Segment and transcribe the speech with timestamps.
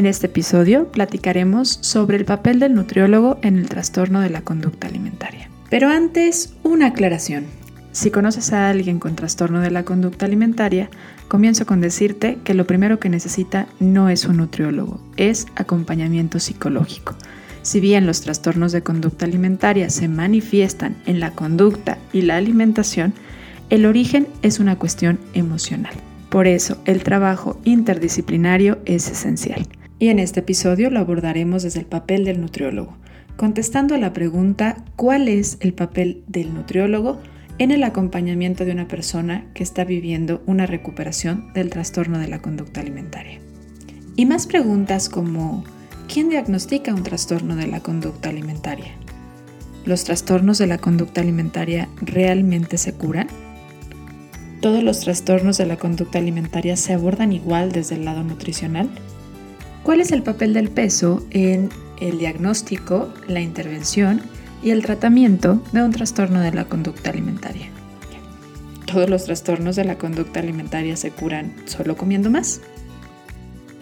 [0.00, 4.86] En este episodio platicaremos sobre el papel del nutriólogo en el trastorno de la conducta
[4.86, 5.50] alimentaria.
[5.68, 7.44] Pero antes, una aclaración.
[7.92, 10.88] Si conoces a alguien con trastorno de la conducta alimentaria,
[11.28, 17.14] comienzo con decirte que lo primero que necesita no es un nutriólogo, es acompañamiento psicológico.
[17.60, 23.12] Si bien los trastornos de conducta alimentaria se manifiestan en la conducta y la alimentación,
[23.68, 25.92] el origen es una cuestión emocional.
[26.30, 29.68] Por eso, el trabajo interdisciplinario es esencial.
[30.00, 32.96] Y en este episodio lo abordaremos desde el papel del nutriólogo,
[33.36, 37.20] contestando a la pregunta ¿cuál es el papel del nutriólogo
[37.58, 42.40] en el acompañamiento de una persona que está viviendo una recuperación del trastorno de la
[42.40, 43.40] conducta alimentaria?
[44.16, 45.64] Y más preguntas como
[46.08, 48.94] ¿quién diagnostica un trastorno de la conducta alimentaria?
[49.84, 53.28] ¿Los trastornos de la conducta alimentaria realmente se curan?
[54.62, 58.88] ¿Todos los trastornos de la conducta alimentaria se abordan igual desde el lado nutricional?
[59.82, 61.70] ¿Cuál es el papel del peso en
[62.00, 64.20] el diagnóstico, la intervención
[64.62, 67.68] y el tratamiento de un trastorno de la conducta alimentaria?
[68.84, 72.60] ¿Todos los trastornos de la conducta alimentaria se curan solo comiendo más?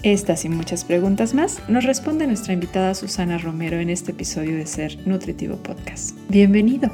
[0.04, 4.66] Estas y muchas preguntas más nos responde nuestra invitada Susana Romero en este episodio de
[4.66, 6.16] Ser Nutritivo Podcast.
[6.28, 6.88] Bienvenido.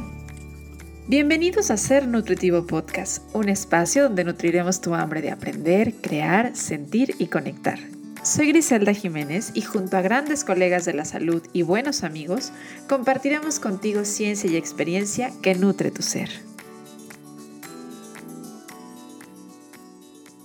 [1.06, 7.14] Bienvenidos a Ser Nutritivo Podcast, un espacio donde nutriremos tu hambre de aprender, crear, sentir
[7.18, 7.93] y conectar.
[8.24, 12.52] Soy Griselda Jiménez y junto a grandes colegas de la salud y buenos amigos,
[12.88, 16.30] compartiremos contigo ciencia y experiencia que nutre tu ser.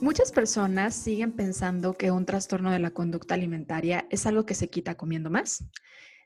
[0.01, 4.69] Muchas personas siguen pensando que un trastorno de la conducta alimentaria es algo que se
[4.69, 5.63] quita comiendo más,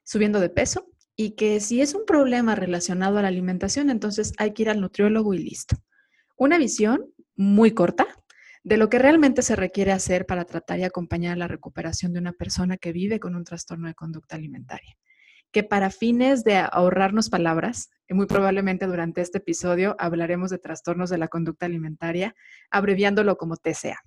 [0.04, 4.54] subiendo de peso y que si es un problema relacionado a la alimentación, entonces hay
[4.54, 5.76] que ir al nutriólogo y listo.
[6.36, 8.08] Una visión muy corta
[8.64, 12.33] de lo que realmente se requiere hacer para tratar y acompañar la recuperación de una
[12.33, 14.97] persona que vive con un trastorno de conducta alimentaria
[15.53, 21.19] que para fines de ahorrarnos palabras, muy probablemente durante este episodio hablaremos de trastornos de
[21.19, 22.35] la conducta alimentaria,
[22.72, 24.01] abreviándolo como TCA.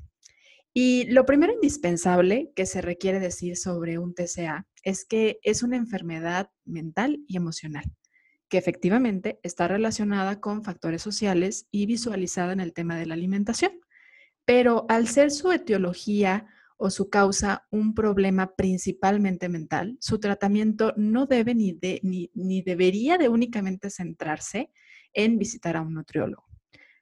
[0.75, 5.77] Y lo primero indispensable que se requiere decir sobre un TCA es que es una
[5.77, 7.85] enfermedad mental y emocional,
[8.49, 13.73] que efectivamente está relacionada con factores sociales y visualizada en el tema de la alimentación.
[14.47, 16.47] Pero al ser su etiología
[16.79, 23.19] o su causa un problema principalmente mental, su tratamiento no debe ni, ni, ni debería
[23.19, 24.71] de únicamente centrarse
[25.13, 26.47] en visitar a un nutriólogo.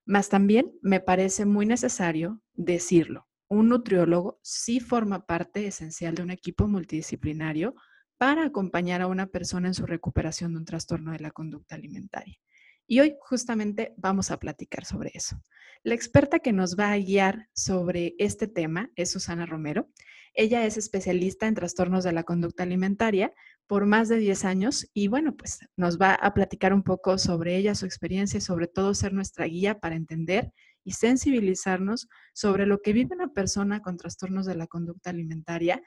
[0.06, 3.27] Más también me parece muy necesario decirlo.
[3.49, 7.75] Un nutriólogo sí forma parte esencial de un equipo multidisciplinario
[8.16, 12.38] para acompañar a una persona en su recuperación de un trastorno de la conducta alimentaria.
[12.87, 15.41] Y hoy justamente vamos a platicar sobre eso.
[15.83, 19.89] La experta que nos va a guiar sobre este tema es Susana Romero.
[20.34, 23.33] Ella es especialista en trastornos de la conducta alimentaria
[23.67, 27.56] por más de 10 años y bueno, pues nos va a platicar un poco sobre
[27.56, 30.53] ella, su experiencia y sobre todo ser nuestra guía para entender
[30.84, 35.83] y sensibilizarnos sobre lo que vive una persona con trastornos de la conducta alimentaria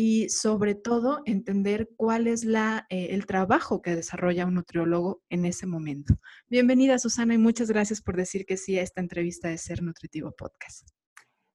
[0.00, 5.44] y sobre todo entender cuál es la, eh, el trabajo que desarrolla un nutriólogo en
[5.44, 6.14] ese momento.
[6.46, 10.30] Bienvenida Susana y muchas gracias por decir que sí a esta entrevista de Ser Nutritivo
[10.30, 10.90] Podcast.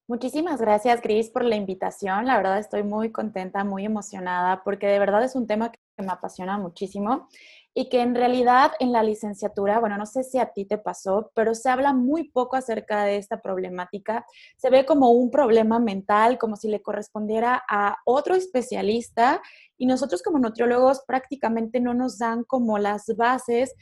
[0.10, 2.26] Muchísimas gracias, Gris, por la invitación.
[2.26, 6.12] La verdad estoy muy contenta, muy emocionada, porque de verdad es un tema que me
[6.12, 7.30] apasiona muchísimo
[7.74, 11.32] y que en realidad en la licenciatura, bueno, no sé si a ti te pasó,
[11.34, 14.26] pero se habla muy poco acerca de esta problemática.
[14.58, 19.42] Se ve como un problema mental, como si le correspondiera a otro especialista
[19.78, 23.74] y nosotros como nutriólogos prácticamente no nos dan como las bases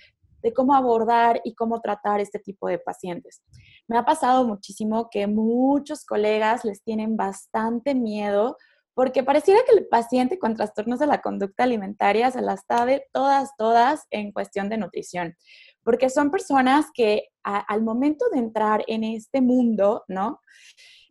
[0.41, 3.41] de cómo abordar y cómo tratar este tipo de pacientes.
[3.87, 8.57] Me ha pasado muchísimo que muchos colegas les tienen bastante miedo
[9.01, 13.49] porque pareciera que el paciente con trastornos de la conducta alimentaria se las de todas,
[13.57, 15.35] todas en cuestión de nutrición,
[15.83, 20.39] porque son personas que al momento de entrar en este mundo, ¿no?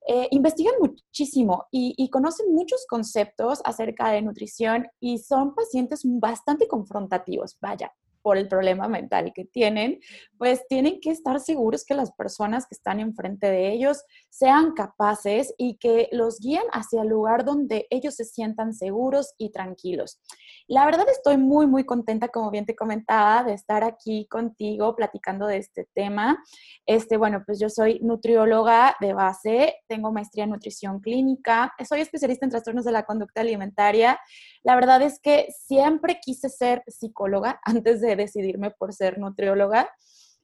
[0.06, 6.68] Eh, investigan muchísimo y, y, conocen muchos conceptos acerca de nutrición y son pacientes bastante
[6.68, 10.00] confrontativos, vaya, por el problema mental que tienen,
[10.38, 15.54] pues tienen que estar seguros que las personas que están enfrente de ellos sean capaces
[15.58, 20.20] y que los guíen hacia el lugar donde ellos se sientan seguros y tranquilos.
[20.70, 25.48] La verdad estoy muy, muy contenta, como bien te comentaba, de estar aquí contigo platicando
[25.48, 26.40] de este tema.
[26.86, 32.46] Este, bueno, pues yo soy nutrióloga de base, tengo maestría en nutrición clínica, soy especialista
[32.46, 34.20] en trastornos de la conducta alimentaria.
[34.62, 39.90] La verdad es que siempre quise ser psicóloga antes de decidirme por ser nutrióloga.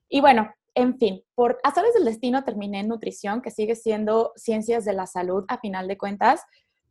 [0.08, 4.84] Y bueno, en fin, por azares del destino terminé en nutrición, que sigue siendo ciencias
[4.84, 6.42] de la salud a final de cuentas,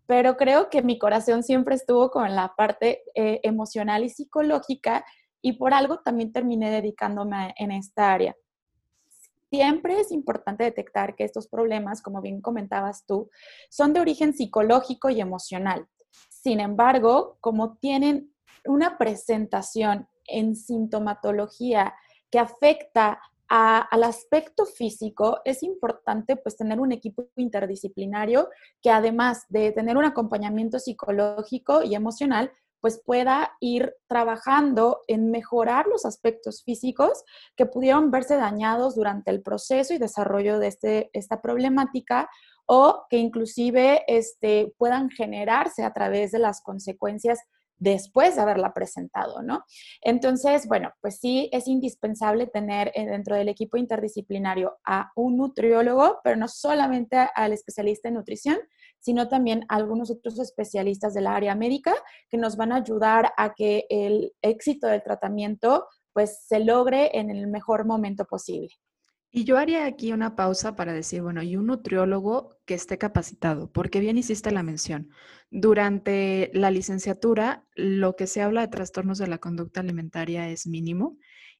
[0.07, 5.05] pero creo que mi corazón siempre estuvo con la parte eh, emocional y psicológica
[5.41, 8.35] y por algo también terminé dedicándome en esta área.
[9.51, 13.29] Siempre es importante detectar que estos problemas, como bien comentabas tú,
[13.69, 15.87] son de origen psicológico y emocional.
[16.29, 18.33] Sin embargo, como tienen
[18.65, 21.93] una presentación en sintomatología
[22.31, 28.49] que afecta al aspecto físico, es importante pues tener un equipo interdisciplinario
[28.81, 32.51] que además de tener un acompañamiento psicológico y emocional,
[32.81, 37.23] pues pueda ir trabajando en mejorar los aspectos físicos
[37.55, 42.29] que pudieron verse dañados durante el proceso y desarrollo de este, esta problemática
[42.67, 47.39] o que inclusive este, puedan generarse a través de las consecuencias
[47.77, 49.63] después de haberla presentado, ¿no?
[50.01, 56.19] Entonces, bueno, pues sí es indispensable tener eh, dentro del equipo interdisciplinario a un nutriólogo,
[56.23, 58.57] pero no solamente al especialista en nutrición,
[58.99, 61.93] sino también a algunos otros especialistas del área médica
[62.29, 67.29] que nos van a ayudar a que el éxito del tratamiento pues se logre en
[67.29, 68.69] el mejor momento posible.
[69.37, 73.69] Y yo haría aquí una pausa para decir, bueno, y un nutriólogo que esté capacitado,
[73.69, 75.09] porque bien hiciste la mención.
[75.51, 81.17] Durante la licenciatura, lo que se habla de trastornos de la conducta alimentaria es mínimo.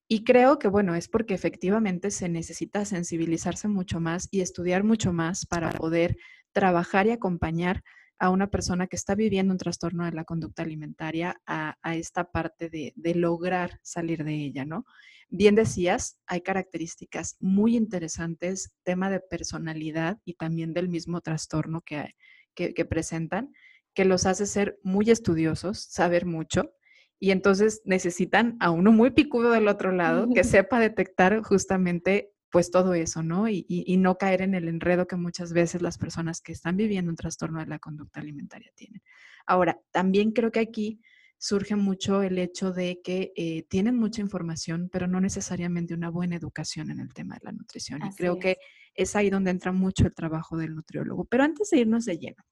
[0.07, 5.11] Y creo que, bueno, es porque efectivamente se necesita sensibilizarse mucho más y estudiar mucho
[5.11, 6.15] más para poder
[6.53, 7.83] trabajar y acompañar
[8.19, 12.69] a una persona que está viviendo un trastorno de la conducta alimentaria a, esta parte
[12.69, 14.85] de, de, lograr salir de ella, ¿no?
[15.29, 22.13] Bien decías, hay características muy interesantes, tema de personalidad y también del mismo trastorno que,
[22.53, 23.51] que, presentan,
[23.93, 26.73] que los hace ser muy estudiosos, saber mucho,
[27.19, 32.71] y entonces necesitan a uno muy picudo del otro lado que sepa detectar justamente pues
[32.71, 33.49] todo eso, ¿no?
[33.49, 37.09] Y, y, no caer en el enredo que muchas veces las personas que están viviendo
[37.09, 39.01] un trastorno de la conducta alimentaria tienen.
[39.45, 41.01] Ahora, también creo que aquí
[41.37, 46.35] surge mucho el hecho de que eh, tienen mucha información, pero no necesariamente una buena
[46.35, 48.01] educación en el tema de la nutrición.
[48.05, 48.57] y creo que
[48.93, 51.25] es ahí donde entra mucho el trabajo del nutriólogo.
[51.25, 52.43] Pero antes de irnos de lleno,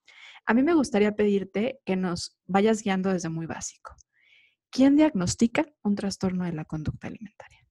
[0.46, 3.96] a mí me gustaría pedirte que nos vayas guiando desde muy básico.
[4.70, 7.66] ¿Quién diagnostica un trastorno de la conducta alimentaria?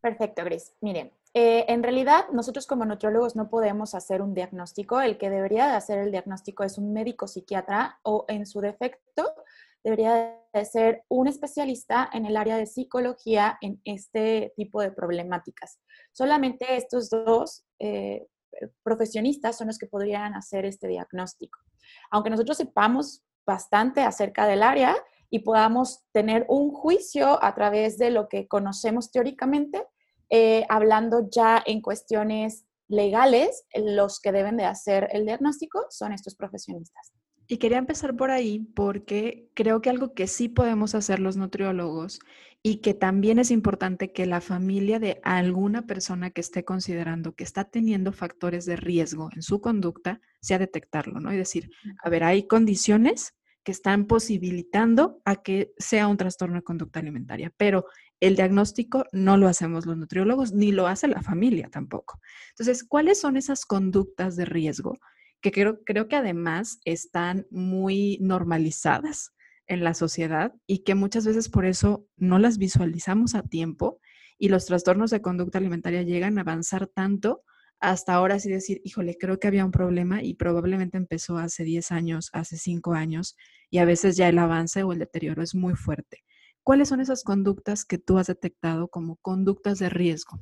[0.00, 0.72] Perfecto, Gris.
[0.80, 5.00] Miren, eh, en realidad nosotros como nutriólogos no podemos hacer un diagnóstico.
[5.00, 9.32] El que debería de hacer el diagnóstico es un médico psiquiatra o en su defecto
[9.84, 15.78] debería de ser un especialista en el área de psicología en este tipo de problemáticas.
[16.10, 18.26] Solamente estos dos eh,
[18.82, 21.60] profesionistas son los que podrían hacer este diagnóstico.
[22.10, 24.96] Aunque nosotros sepamos bastante acerca del área
[25.30, 29.86] y podamos tener un juicio a través de lo que conocemos teóricamente,
[30.30, 36.34] eh, hablando ya en cuestiones legales, los que deben de hacer el diagnóstico son estos
[36.34, 37.12] profesionistas.
[37.50, 42.20] Y quería empezar por ahí porque creo que algo que sí podemos hacer los nutriólogos
[42.62, 47.44] y que también es importante que la familia de alguna persona que esté considerando que
[47.44, 51.32] está teniendo factores de riesgo en su conducta sea detectarlo, ¿no?
[51.32, 51.70] Y decir,
[52.02, 53.34] a ver, hay condiciones
[53.68, 57.84] que están posibilitando a que sea un trastorno de conducta alimentaria, pero
[58.18, 62.18] el diagnóstico no lo hacemos los nutriólogos ni lo hace la familia tampoco.
[62.52, 64.96] Entonces, ¿cuáles son esas conductas de riesgo
[65.42, 69.34] que creo, creo que además están muy normalizadas
[69.66, 74.00] en la sociedad y que muchas veces por eso no las visualizamos a tiempo
[74.38, 77.42] y los trastornos de conducta alimentaria llegan a avanzar tanto
[77.80, 81.92] hasta ahora sí decir, híjole, creo que había un problema y probablemente empezó hace 10
[81.92, 83.36] años, hace 5 años
[83.70, 86.24] y a veces ya el avance o el deterioro es muy fuerte.
[86.62, 90.40] ¿Cuáles son esas conductas que tú has detectado como conductas de riesgo?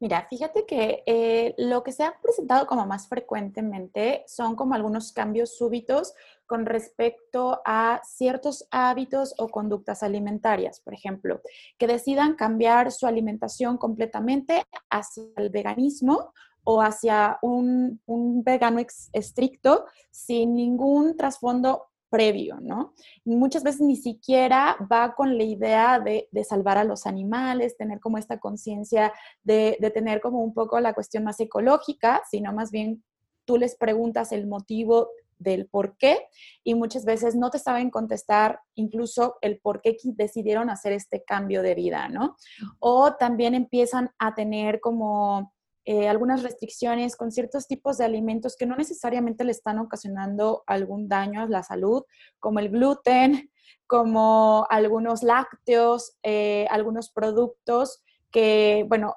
[0.00, 5.12] Mira, fíjate que eh, lo que se ha presentado como más frecuentemente son como algunos
[5.12, 6.14] cambios súbitos
[6.46, 11.42] con respecto a ciertos hábitos o conductas alimentarias, por ejemplo,
[11.76, 16.32] que decidan cambiar su alimentación completamente hacia el veganismo
[16.64, 18.80] o hacia un, un vegano
[19.12, 22.92] estricto sin ningún trasfondo previo, ¿no?
[23.24, 28.18] Muchas veces ni siquiera va con la idea de, salvar a los animales, tener como
[28.18, 29.12] esta conciencia
[29.42, 33.02] de, de, tener como un poco la cuestión más ecológica, sino más bien
[33.44, 35.08] tú les preguntas el motivo
[35.40, 36.28] del por qué
[36.62, 41.62] y muchas veces no te saben contestar incluso el por qué decidieron hacer este cambio
[41.62, 42.36] de vida, ¿no?
[42.78, 45.52] O también empiezan a tener como
[45.92, 51.08] eh, algunas restricciones con ciertos tipos de alimentos que no necesariamente le están ocasionando algún
[51.08, 52.04] daño a la salud,
[52.38, 53.50] como el gluten,
[53.88, 59.16] como algunos lácteos, eh, algunos productos que, bueno,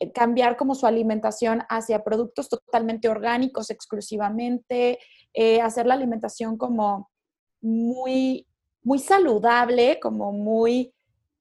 [0.00, 4.98] eh, cambiar como su alimentación hacia productos totalmente orgánicos exclusivamente,
[5.62, 7.12] hacer la alimentación como
[7.60, 8.48] muy,
[8.82, 10.92] muy saludable, como muy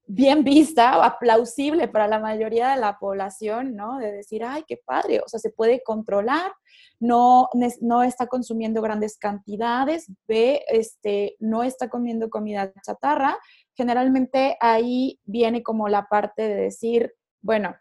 [0.07, 3.99] bien vista o aplausible para la mayoría de la población, ¿no?
[3.99, 6.53] De decir, ay, qué padre, o sea, se puede controlar,
[6.99, 7.49] no,
[7.81, 13.37] no está consumiendo grandes cantidades, ve, este, no está comiendo comida chatarra.
[13.75, 17.75] Generalmente ahí viene como la parte de decir, bueno,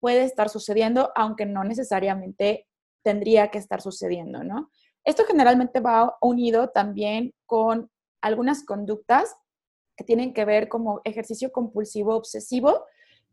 [0.00, 2.66] puede estar sucediendo, aunque no necesariamente
[3.04, 4.70] tendría que estar sucediendo, ¿no?
[5.04, 7.90] Esto generalmente va unido también con
[8.20, 9.36] algunas conductas
[9.96, 12.84] que tienen que ver como ejercicio compulsivo obsesivo,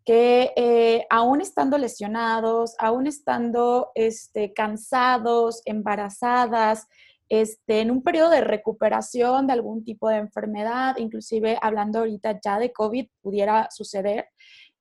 [0.05, 6.87] que eh, aún estando lesionados, aún estando este, cansados, embarazadas,
[7.29, 12.59] este, en un periodo de recuperación de algún tipo de enfermedad, inclusive hablando ahorita ya
[12.59, 14.27] de COVID, pudiera suceder,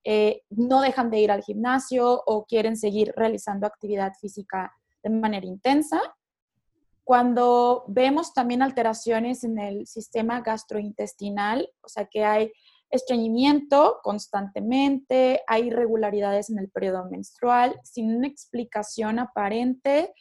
[0.04, 4.72] eh, no dejan de ir al gimnasio o quieren seguir realizando actividad física
[5.02, 6.00] de manera intensa
[7.04, 12.52] cuando vemos también alteraciones en el sistema gastrointestinal, o sea que hay
[12.90, 20.12] estreñimiento constantemente, hay irregularidades en el periodo menstrual sin una explicación aparente,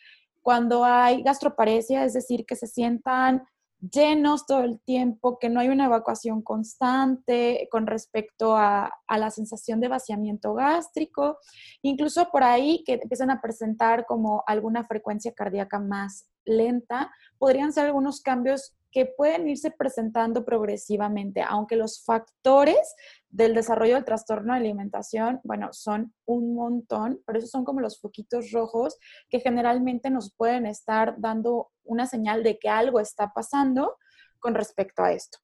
[0.42, 3.44] cuando hay gastroparesia, es decir, que se sientan
[3.80, 9.32] llenos todo el tiempo, que no hay una evacuación constante con respecto a, a, la
[9.32, 11.38] sensación de vaciamiento gástrico,
[11.82, 17.86] incluso por ahí que empiezan a presentar como alguna frecuencia cardíaca más lenta, podrían ser
[17.86, 22.96] algunos cambios que pueden irse presentando progresivamente, aunque los factores
[23.30, 28.00] del desarrollo del trastorno de alimentación, bueno, son un montón, pero esos son como los
[28.02, 28.98] foquitos rojos
[29.30, 33.98] que generalmente nos pueden estar dando una señal de que algo está pasando
[34.40, 35.40] con respecto a esto.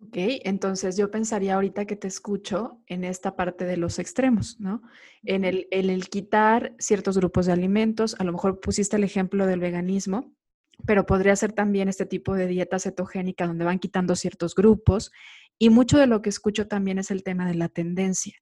[0.00, 4.82] Ok, entonces yo pensaría ahorita que te escucho en esta parte de los extremos, ¿no?
[5.24, 9.46] En el, en el quitar ciertos grupos de alimentos, a lo mejor pusiste el ejemplo
[9.46, 10.34] del veganismo,
[10.86, 15.10] pero podría ser también este tipo de dieta cetogénica donde van quitando ciertos grupos.
[15.58, 18.34] Y mucho de lo que escucho también es el tema de la tendencia.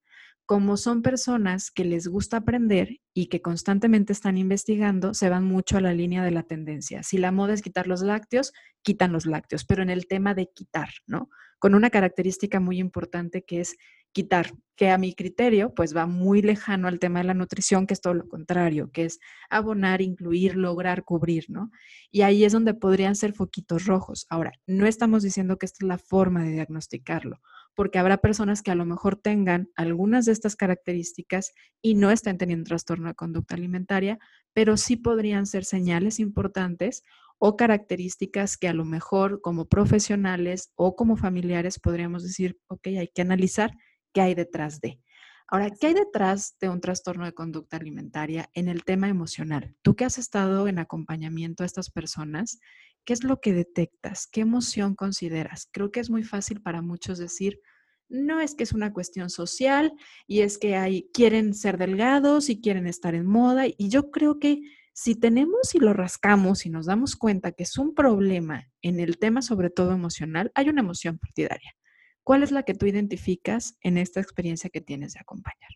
[0.44, 5.78] Como son personas que les gusta aprender y que constantemente están investigando, se van mucho
[5.78, 7.02] a la línea de la tendencia.
[7.02, 10.50] Si la moda es quitar los lácteos, quitan los lácteos, pero en el tema de
[10.54, 11.30] quitar, ¿no?
[11.58, 13.76] Con una característica muy importante que es
[14.16, 17.92] quitar, que a mi criterio pues va muy lejano al tema de la nutrición, que
[17.92, 19.18] es todo lo contrario, que es
[19.50, 21.70] abonar, incluir, lograr cubrir, ¿no?
[22.10, 24.26] Y ahí es donde podrían ser foquitos rojos.
[24.30, 27.40] Ahora, no estamos diciendo que esta es la forma de diagnosticarlo,
[27.74, 32.38] porque habrá personas que a lo mejor tengan algunas de estas características y no estén
[32.38, 34.18] teniendo trastorno de conducta alimentaria,
[34.54, 37.02] pero sí podrían ser señales importantes
[37.38, 43.08] o características que a lo mejor como profesionales o como familiares podríamos decir, ok, hay
[43.08, 43.72] que analizar
[44.12, 45.00] qué hay detrás de.
[45.48, 49.76] Ahora, ¿qué hay detrás de un trastorno de conducta alimentaria en el tema emocional?
[49.82, 52.58] Tú que has estado en acompañamiento a estas personas,
[53.04, 54.26] ¿qué es lo que detectas?
[54.26, 55.68] ¿Qué emoción consideras?
[55.70, 57.60] Creo que es muy fácil para muchos decir,
[58.08, 59.92] no es que es una cuestión social
[60.26, 63.66] y es que hay, quieren ser delgados y quieren estar en moda.
[63.66, 64.60] Y yo creo que
[64.96, 69.18] si tenemos y lo rascamos y nos damos cuenta que es un problema en el
[69.18, 71.76] tema sobre todo emocional, hay una emoción partidaria.
[72.24, 75.68] ¿Cuál es la que tú identificas en esta experiencia que tienes de acompañar?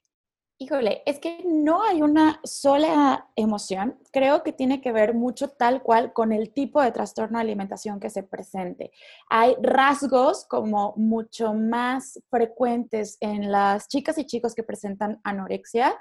[0.57, 3.99] Híjole, es que no hay una sola emoción.
[4.11, 8.01] Creo que tiene que ver mucho tal cual con el tipo de trastorno de alimentación
[8.01, 8.91] que se presente.
[9.29, 15.95] Hay rasgos como mucho más frecuentes en las chicas y chicos que presentan anorexia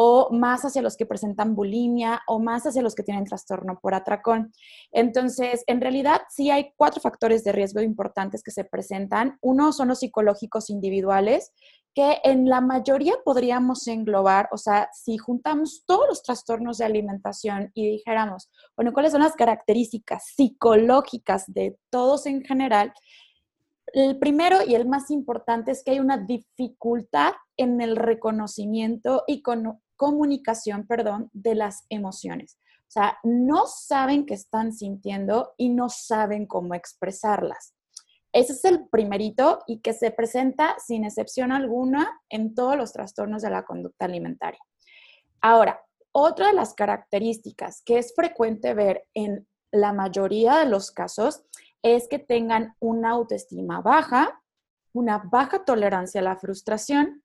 [0.00, 3.94] o más hacia los que presentan bulimia o más hacia los que tienen trastorno por
[3.94, 4.52] atracón.
[4.92, 9.38] Entonces, en realidad sí hay cuatro factores de riesgo importantes que se presentan.
[9.40, 11.50] Uno son los psicológicos individuales,
[11.96, 17.72] que en la mayoría podríamos englobar, o sea, si juntamos todos los trastornos de alimentación
[17.74, 22.92] y dijéramos, bueno, ¿cuáles son las características psicológicas de todos en general?
[23.92, 29.42] El primero y el más importante es que hay una dificultad en el reconocimiento y
[29.42, 32.58] con, comunicación, perdón, de las emociones.
[32.88, 37.74] O sea, no saben qué están sintiendo y no saben cómo expresarlas.
[38.32, 43.42] Ese es el primerito y que se presenta sin excepción alguna en todos los trastornos
[43.42, 44.60] de la conducta alimentaria.
[45.42, 51.42] Ahora, otra de las características que es frecuente ver en la mayoría de los casos
[51.82, 54.42] es que tengan una autoestima baja,
[54.92, 57.22] una baja tolerancia a la frustración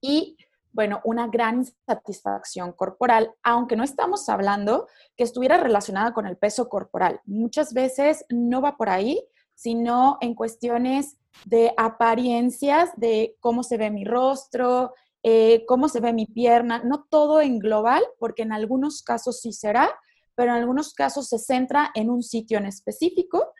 [0.00, 0.36] y
[0.78, 6.68] bueno, una gran insatisfacción corporal, aunque no estamos hablando que estuviera relacionada con el peso
[6.68, 7.20] corporal.
[7.24, 9.20] Muchas veces no va por ahí,
[9.56, 11.16] sino en cuestiones
[11.46, 14.94] de apariencias, de cómo se ve mi rostro,
[15.24, 19.52] eh, cómo se ve mi pierna, no todo en global, porque en algunos casos sí
[19.52, 19.90] será,
[20.36, 23.52] pero en algunos casos se centra en un sitio en específico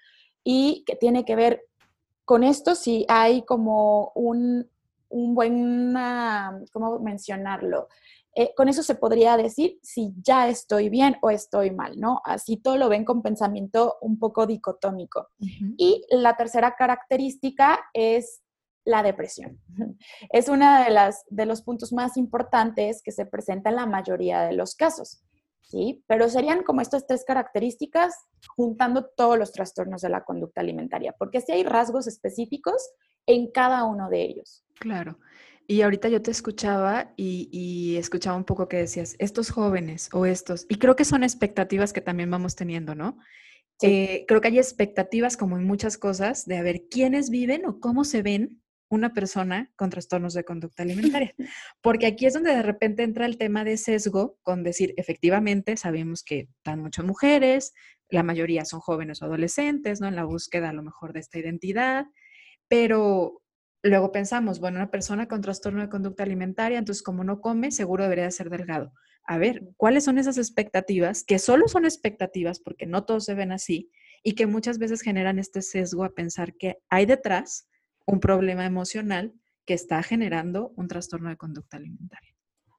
[0.45, 1.65] y que tiene que ver
[2.25, 4.71] con esto si hay como un,
[5.11, 5.95] un buen,
[6.73, 7.89] ¿cómo mencionarlo?
[8.35, 12.21] Eh, con eso se podría decir si ya estoy bien o estoy mal, ¿no?
[12.25, 15.29] Así todo lo ven con pensamiento un poco dicotómico.
[15.77, 18.43] Y la tercera característica es
[18.85, 19.61] la depresión.
[20.31, 24.43] Es uno de, las, de los puntos más importantes que se presenta en la mayoría
[24.43, 25.23] de los casos.
[25.69, 26.03] ¿Sí?
[26.07, 28.15] Pero serían como estas tres características
[28.57, 32.91] juntando todos los trastornos de la conducta alimentaria, porque sí hay rasgos específicos
[33.27, 34.65] en cada uno de ellos.
[34.81, 35.19] Claro.
[35.67, 40.65] Y ahorita yo te escuchaba y, escuchaba un poco que decías, estos jóvenes o estos,
[40.69, 43.19] y creo que son expectativas que también vamos teniendo, ¿no?
[43.83, 47.79] Eh, creo que hay expectativas como en muchas cosas de a ver quiénes viven o
[47.79, 51.35] cómo se ven una persona con trastornos de conducta alimentaria.
[51.83, 56.23] Porque aquí es donde de repente entra el tema de sesgo con decir, efectivamente, sabemos
[56.23, 57.75] que están muchas mujeres,
[58.11, 60.09] la mayoría son jóvenes o adolescentes, ¿no?
[60.09, 62.07] En la búsqueda a lo mejor de esta identidad,
[62.69, 63.43] pero
[63.83, 68.05] luego pensamos, bueno, una persona con trastorno de conducta alimentaria, entonces como no come, seguro
[68.05, 68.93] debería ser delgado.
[69.25, 71.23] A ver, ¿cuáles son esas expectativas?
[71.23, 73.91] Que solo son expectativas porque no todos se ven así
[74.23, 77.69] y que muchas veces generan este sesgo a pensar que hay detrás
[78.09, 79.35] un problema emocional
[79.67, 82.35] que está generando un trastorno de conducta alimentaria.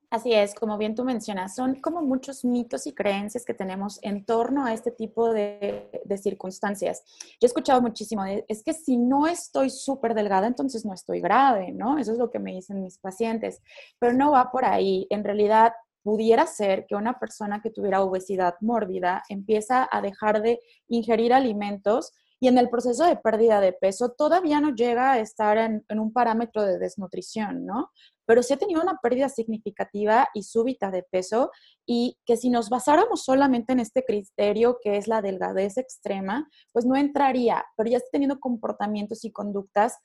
[0.09, 4.25] Así es, como bien tú mencionas, son como muchos mitos y creencias que tenemos en
[4.25, 7.03] torno a este tipo de, circunstancias.
[7.33, 11.71] Yo he escuchado muchísimo, es que si no estoy súper delgada, entonces no estoy grave,
[11.71, 11.99] ¿no?
[11.99, 13.61] Eso es lo que me dicen mis pacientes,
[13.99, 15.05] pero no va por ahí.
[15.11, 20.59] En realidad, pudiera ser que una persona que tuviera obesidad mórbida empieza a dejar de
[20.87, 25.57] ingerir alimentos y en el proceso de pérdida de peso todavía no llega a estar
[25.57, 27.91] en, un parámetro de desnutrición, ¿no?
[28.25, 31.51] Pero sí ha tenido una pérdida significativa y súbita de peso
[31.85, 36.85] y que si nos basáramos solamente en este criterio que es la delgadez extrema, pues
[36.85, 39.97] no entraría, pero ya está teniendo comportamientos y conductas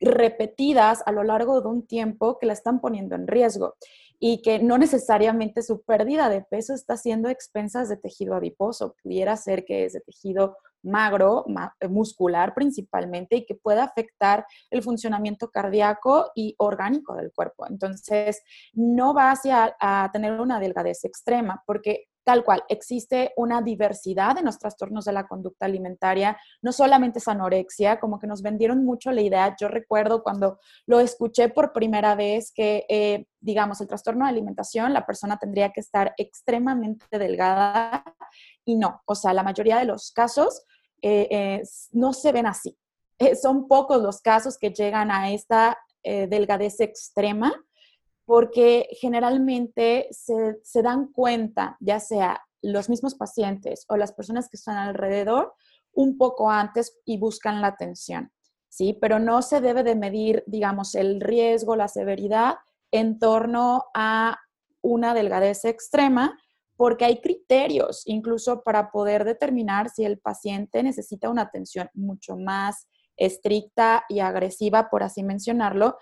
[0.00, 3.74] repetidas a lo largo de un tiempo que la están poniendo en riesgo
[4.20, 9.36] y que no necesariamente su pérdida de peso está siendo expensas de tejido adiposo, pudiera
[9.36, 11.44] ser que es de tejido magro,
[11.80, 17.66] eh, muscular principalmente, y que pueda afectar el funcionamiento cardíaco y orgánico del cuerpo.
[17.68, 18.42] Entonces,
[18.72, 24.46] no va hacia a tener una delgadez extrema, porque tal cual, existe una diversidad en
[24.46, 29.12] los trastornos de la conducta alimentaria, no solamente es anorexia, como que nos vendieron mucho
[29.12, 34.24] la idea, yo recuerdo cuando lo escuché por primera vez que, eh, digamos, el trastorno
[34.24, 38.02] de alimentación, la persona tendría que estar extremadamente delgada
[38.64, 40.62] y no, o sea, la mayoría de los casos
[41.06, 41.62] eh, eh,
[41.92, 42.78] no se ven así.
[43.18, 47.54] Eh, son pocos los casos que llegan a esta delgadez extrema
[48.26, 54.58] porque generalmente se, se, dan cuenta, ya sea los mismos pacientes o las personas que
[54.58, 55.54] están alrededor,
[55.94, 58.30] un poco antes y buscan la atención,
[58.68, 58.98] ¿sí?
[59.00, 62.56] Pero no se debe de medir, digamos, el riesgo, la severidad
[62.90, 64.38] en torno a
[64.82, 66.38] una delgadez extrema,
[66.76, 72.88] porque hay criterios incluso para poder determinar si el paciente necesita una atención mucho más
[73.16, 75.98] estricta y agresiva, por así mencionarlo,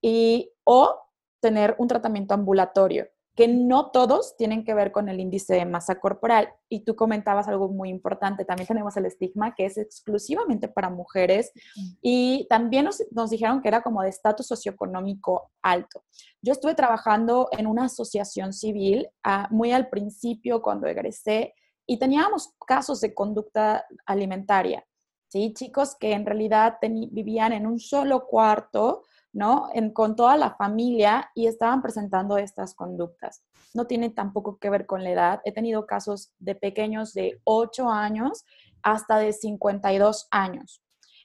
[0.00, 0.98] y, o
[1.40, 6.00] tener un tratamiento ambulatorio que no todos tienen que ver con el índice de masa
[6.00, 6.48] corporal.
[6.70, 11.52] Y tú comentabas algo muy importante, también tenemos el estigma que es exclusivamente para mujeres
[12.00, 16.02] y también nos, nos dijeron que era como de estatus socioeconómico alto.
[16.40, 21.54] Yo estuve trabajando en una asociación civil ah, muy al principio cuando egresé
[21.86, 24.84] y teníamos casos de conducta alimentaria.
[25.28, 25.52] ¿sí?
[25.54, 29.02] Chicos que en realidad vivían en un solo cuarto,
[29.36, 29.68] ¿no?
[29.92, 33.42] con toda la familia y estaban presentando estas conductas.
[33.74, 35.40] No tiene tampoco que ver con la edad.
[35.44, 38.46] He tenido casos de pequeños de 8 años
[38.82, 40.82] hasta de 52 años.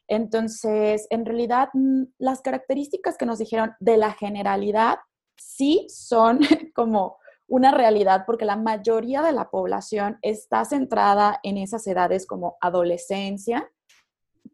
[0.09, 4.99] Entonces, en realidad, mm, las características que nos dijeron de la generalidad
[5.37, 6.39] sí son
[6.75, 12.57] como una realidad porque la mayoría de la población está centrada en esas edades como
[12.59, 13.71] adolescencia,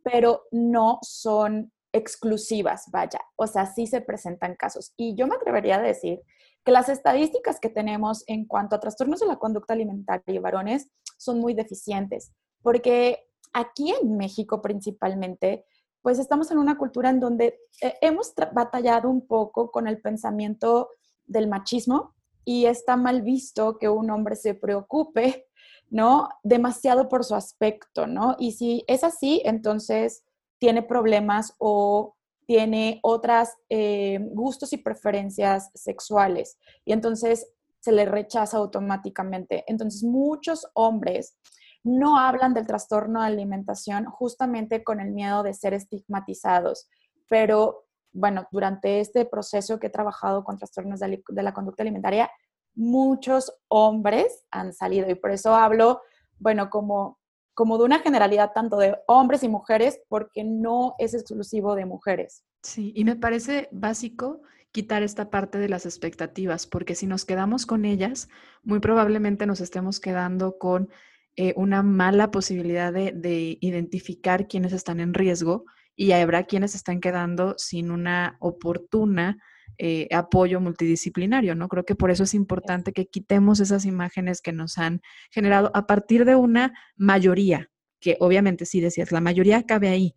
[0.04, 4.93] pero no son exclusivas, vaya, o sea, sí se presentan casos.
[4.97, 6.21] Y yo me atrevería a decir
[6.63, 10.89] que las estadísticas que tenemos en cuanto a trastornos de la conducta alimentaria y varones
[11.17, 15.65] son muy deficientes, porque aquí en México principalmente,
[16.02, 20.89] pues estamos en una cultura en donde eh, hemos batallado un poco con el pensamiento
[21.26, 22.13] del machismo
[22.45, 25.47] y está mal visto que un hombre se preocupe,
[25.89, 26.30] ¿no?
[26.43, 28.36] Demasiado por su aspecto, ¿no?
[28.39, 30.23] Y si es así, entonces
[30.60, 32.15] tiene problemas o
[32.46, 36.58] tiene otras eh, gustos y preferencias sexuales.
[36.86, 39.63] Y entonces se le rechaza automáticamente.
[39.67, 41.38] Entonces, muchos hombres
[41.84, 46.89] no hablan del trastorno de alimentación justamente con el miedo de ser estigmatizados.
[47.30, 52.30] Pero bueno, durante este proceso que he trabajado con trastornos de, la conducta alimentaria,
[52.76, 56.02] muchos hombres han salido y por eso hablo,
[56.39, 57.20] bueno, como,
[57.58, 62.43] como de una generalidad tanto de hombres y mujeres, porque no es exclusivo de mujeres.
[62.62, 67.65] Sí, y me parece básico quitar esta parte de las expectativas, porque si nos quedamos
[67.65, 68.30] con ellas,
[68.62, 70.89] muy probablemente nos estemos quedando con
[71.36, 75.65] eh, una mala posibilidad de, identificar quiénes están en riesgo
[75.96, 79.39] y habrá quienes están quedando sin una oportuna
[79.78, 81.68] eh, apoyo multidisciplinario, ¿no?
[81.68, 85.02] Creo que por eso es importante que quitemos esas imágenes que nos han
[85.32, 90.16] generado a partir de una mayoría, que obviamente sí decías, la mayoría cabe ahí,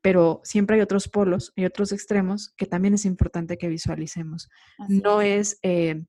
[0.00, 4.48] pero siempre hay otros polos y otros extremos que también es importante que visualicemos.
[4.88, 6.02] no es, eh,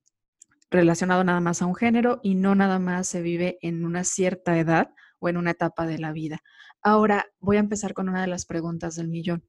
[0.74, 4.58] relacionado nada más a un género y no nada más se vive en una cierta
[4.58, 6.40] edad o en una etapa de la vida.
[6.82, 9.48] Ahora voy a empezar con una de las preguntas del millón.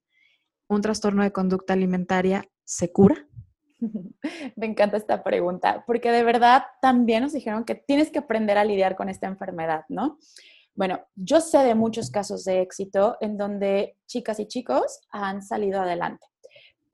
[0.68, 3.26] ¿Un trastorno de conducta alimentaria se cura?
[4.56, 8.64] Me encanta esta pregunta, porque de verdad también nos dijeron que tienes que aprender a
[8.64, 10.18] lidiar con esta enfermedad, ¿no?
[10.74, 15.80] Bueno, yo sé de muchos casos de éxito en donde chicas y chicos han salido
[15.80, 16.26] adelante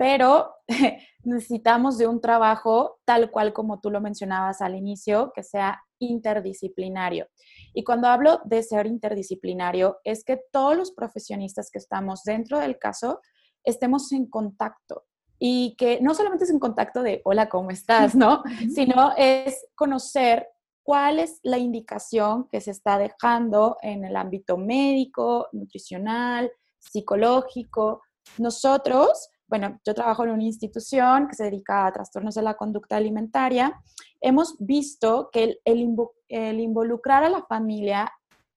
[0.01, 0.55] pero
[1.25, 7.29] necesitamos de un trabajo tal cual como tú lo mencionabas al inicio, que sea interdisciplinario.
[7.75, 12.79] Y cuando hablo de ser interdisciplinario, es que todos los profesionistas que estamos dentro del
[12.79, 13.21] caso
[13.63, 15.05] estemos en contacto
[15.41, 18.15] y que no solamente es en contacto de hola, ¿cómo estás?
[18.15, 18.45] ¿no?
[18.75, 20.47] Sino es conocer
[20.85, 28.03] cuál es la indicación que se está dejando en el ámbito médico, nutricional, psicológico.
[28.39, 32.97] Nosotros bueno, yo trabajo en una institución que se dedica a trastornos de la conducta
[32.97, 33.83] alimentaria.
[34.21, 38.13] Hemos visto que el, involucrar a la familia,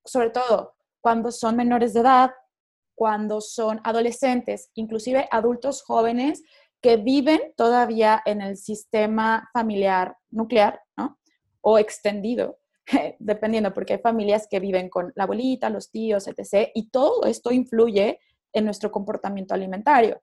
[0.05, 2.31] sobre todo cuando son menores de edad,
[2.93, 6.43] cuando son adolescentes, inclusive adultos jóvenes
[6.83, 11.17] que viven todavía en el sistema familiar nuclear, ¿no?
[11.61, 12.59] O extendido,
[13.19, 16.69] dependiendo, porque hay familias que viven con la abuelita, los tíos, etc.
[16.75, 18.19] Y todo esto influye
[18.51, 20.21] en nuestro comportamiento alimentario.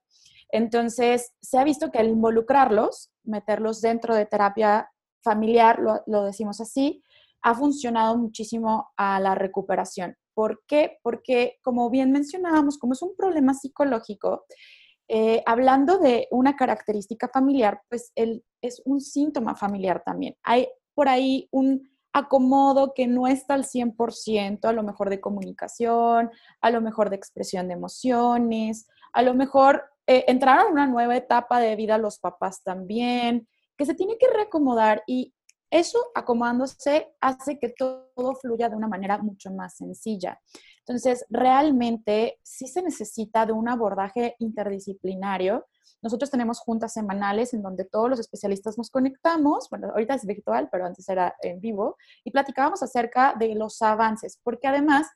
[0.49, 4.87] Entonces, se ha visto que al involucrarlos, meterlos dentro de terapia
[5.23, 7.03] familiar, lo, decimos así,
[7.41, 10.15] ha funcionado muchísimo a la recuperación.
[10.35, 10.99] ¿Por qué?
[11.01, 14.45] Porque, como bien mencionábamos, como es un problema psicológico,
[15.13, 20.37] eh, hablando de una característica familiar, pues es un síntoma familiar también.
[20.41, 26.31] Hay por ahí un acomodo que no está al 100%, a lo mejor de comunicación,
[26.61, 31.17] a lo mejor de expresión de emociones, a lo mejor eh, entraron en una nueva
[31.17, 35.33] etapa de vida los papás también, que se tiene que reacomodar y
[35.69, 40.39] eso acomodándose hace que todo fluya de una manera mucho más sencilla.
[40.85, 45.65] Entonces, realmente sí se necesita de un abordaje interdisciplinario.
[46.01, 50.69] Nosotros tenemos juntas semanales en donde todos los especialistas nos conectamos, bueno, ahorita es virtual,
[50.71, 55.07] pero antes era en vivo, y platicábamos acerca de los avances, porque además,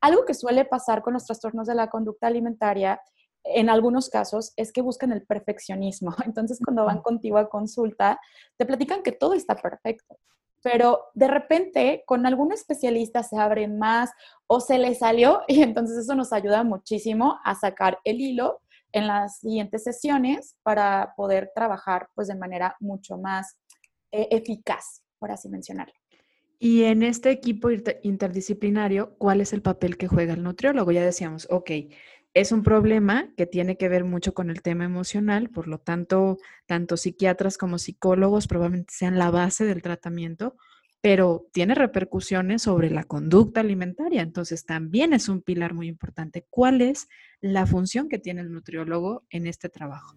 [0.00, 3.00] algo que suele pasar con los trastornos de la conducta alimentaria
[3.44, 6.14] en algunos casos es que buscan el perfeccionismo.
[6.24, 8.20] Entonces, cuando van contigo a consulta,
[8.56, 10.16] te platican que todo está perfecto.
[10.62, 14.10] Pero de repente, con algún especialista se abren más
[14.46, 18.60] o se les salió y entonces eso nos ayuda muchísimo a sacar el hilo
[18.92, 23.56] en las siguientes sesiones para poder trabajar pues de manera mucho más
[24.10, 25.94] eh, eficaz, por así mencionarlo.
[26.58, 27.70] Y en este equipo
[28.02, 30.92] interdisciplinario, ¿cuál es el papel que juega el nutriólogo?
[30.92, 31.70] Ya decíamos, ok,
[32.34, 36.38] es un problema que tiene que ver mucho con el tema emocional, por lo tanto,
[36.66, 40.56] tanto psiquiatras como psicólogos probablemente sean la base del tratamiento,
[41.02, 46.46] pero tiene repercusiones sobre la conducta alimentaria, entonces también es un pilar muy importante.
[46.48, 47.08] ¿Cuál es
[47.40, 50.16] la función que tiene el nutriólogo en este trabajo?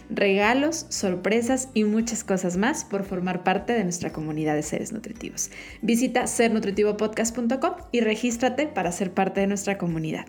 [0.13, 5.51] Regalos, sorpresas, y muchas cosas más por formar parte de nuestra comunidad de seres nutritivos.
[5.81, 10.25] Visita sernutritivopodcast.com y regístrate para ser parte de nuestra comunidad.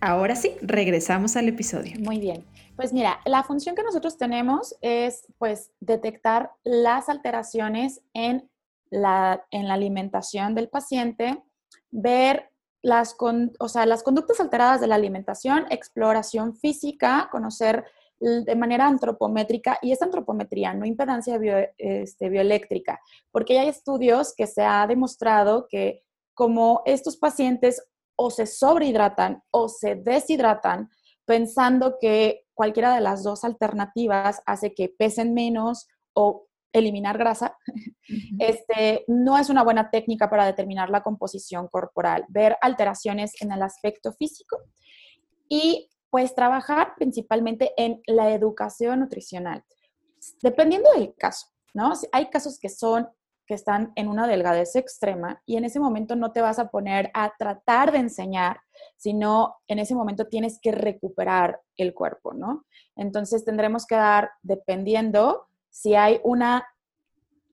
[0.00, 1.92] Ahora sí, regresamos al episodio.
[1.98, 2.46] Muy bien.
[2.76, 8.48] Pues mira, la función que nosotros tenemos es pues detectar las alteraciones en
[8.88, 11.42] la, en la alimentación del paciente,
[11.90, 12.50] ver
[12.82, 13.16] las,
[13.58, 17.84] o sea, las conductas alteradas de la alimentación, exploración física, conocer
[18.20, 21.40] de manera antropométrica, y esta antropometría, no impedancia
[21.78, 23.00] este, bioeléctrica,
[23.32, 26.02] porque hay estudios que se ha demostrado que
[26.34, 27.82] como estos pacientes
[28.16, 30.90] o se sobrehidratan o se deshidratan,
[31.24, 37.56] pensando que cualquiera de las dos alternativas hace que pesen menos o eliminar grasa,
[38.38, 43.62] este, no es una buena técnica para determinar la composición corporal, ver alteraciones en el
[43.62, 44.58] aspecto físico.
[45.48, 49.64] Y pues trabajar principalmente en la educación nutricional.
[50.42, 51.92] Dependiendo del caso, ¿no?
[52.12, 53.08] Hay casos que son
[53.50, 57.10] que están en una delgadez extrema y en ese momento no te vas a poner
[57.14, 58.60] a tratar de enseñar,
[58.96, 62.64] sino en ese momento tienes que recuperar el cuerpo, ¿no?
[62.94, 66.64] Entonces tendremos que dar, dependiendo si hay una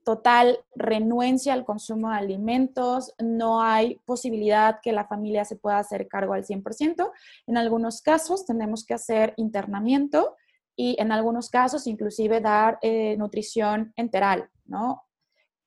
[0.08, 6.08] total renuencia al consumo de alimentos, no hay posibilidad que la familia se pueda hacer
[6.08, 7.12] cargo al 100%.
[7.46, 10.38] En algunos casos tenemos que hacer internamiento
[10.78, 15.04] y en algunos casos inclusive dar eh, nutrición enteral, ¿no?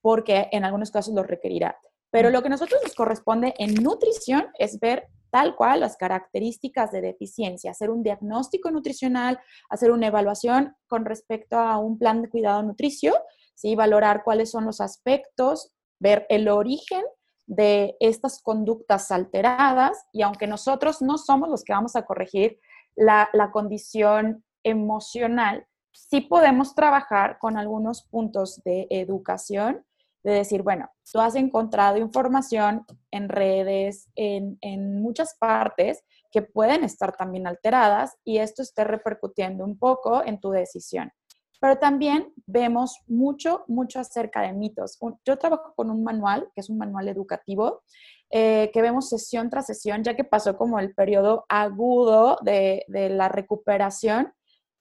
[0.00, 1.76] porque en algunos casos lo requerirá.
[2.10, 6.90] Pero lo que a nosotros nos corresponde en nutrición es ver tal cual las características
[6.92, 12.30] de deficiencia, hacer un diagnóstico nutricional, hacer una evaluación con respecto a un plan de
[12.30, 13.14] cuidado nutricio,
[13.74, 17.02] valorar cuáles son los aspectos, ver el origen
[17.46, 22.58] de estas conductas alteradas y aunque nosotros no somos los que vamos a corregir
[22.94, 29.84] la, la condición emocional, sí podemos trabajar con algunos puntos de educación
[30.22, 34.58] de decir, bueno, tú has encontrado información en redes, en,
[35.00, 40.50] muchas partes que pueden estar también alteradas y esto esté repercutiendo un poco en tu
[40.50, 41.10] decisión.
[41.60, 44.98] Pero también vemos mucho, mucho acerca de mitos.
[45.24, 47.82] Yo trabajo con un manual, que es un manual educativo,
[48.30, 53.10] eh, que vemos sesión tras sesión, ya que pasó como el periodo agudo de, de
[53.10, 54.32] la recuperación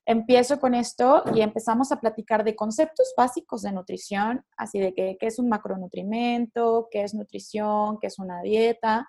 [0.09, 5.17] empiezo con esto y empezamos a platicar de conceptos básicos de nutrición, así de que,
[5.19, 9.07] qué es un macronutrimento, qué es nutrición, qué es una dieta,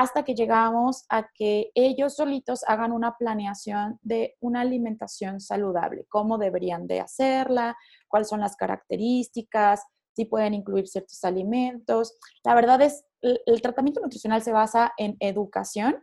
[0.00, 6.38] hasta que llegamos a que ellos solitos hagan una planeación de una alimentación saludable, cómo
[6.38, 7.76] deberían de hacerla,
[8.08, 9.82] cuáles son las características,
[10.14, 12.16] si pueden incluir ciertos alimentos.
[12.44, 15.96] La verdad es, el tratamiento nutricional se basa en educación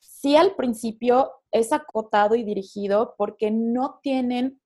[0.00, 4.60] sí al principio es acotado y dirigido porque no tienen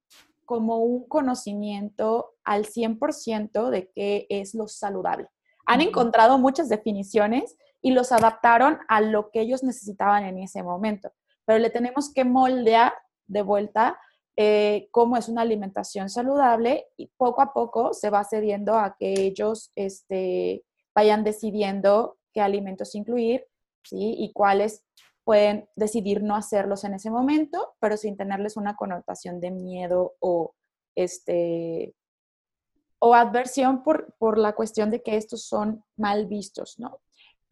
[0.45, 5.29] como un conocimiento al 100% de qué es lo saludable.
[5.67, 11.13] Han encontrado muchas definiciones y los adaptaron a lo que ellos necesitaban en ese momento,
[11.45, 12.95] pero le tenemos que moldear
[13.27, 14.01] de vuelta
[14.37, 19.13] eh, cómo es una alimentación saludable y poco a poco se va cediendo a que
[19.13, 23.47] ellos este, vayan decidiendo qué alimentos incluir
[23.91, 24.83] y cuáles
[25.23, 30.55] pueden decidir no hacerlos en ese momento, pero sin tenerles una connotación de miedo o,
[30.95, 31.95] este,
[32.99, 37.03] o adversión por, por la cuestión de que estos son mal vistos, ¿no?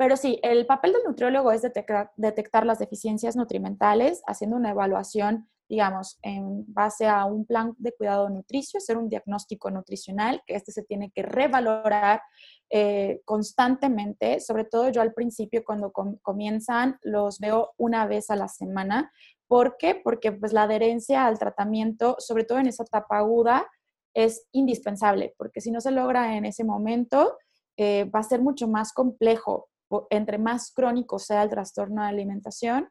[0.03, 5.49] Pero sí, el papel del nutriólogo es detectar, detectar las deficiencias nutrimentales, haciendo una evaluación,
[5.69, 10.73] digamos, en base a un plan de cuidado nutricio, hacer un diagnóstico nutricional, que este
[10.73, 12.21] se tiene que revalorar
[12.69, 18.49] eh, constantemente, sobre todo yo al principio cuando comienzan los veo una vez a la
[18.49, 19.13] semana.
[19.47, 19.95] ¿Por qué?
[19.95, 23.71] Porque pues la adherencia al tratamiento, sobre todo en esa etapa aguda,
[24.15, 27.39] es indispensable, porque si no se logra en ese momento,
[27.77, 29.69] eh, va a ser mucho más complejo.
[30.11, 32.89] Entre más crónico sea el trastorno de alimentación,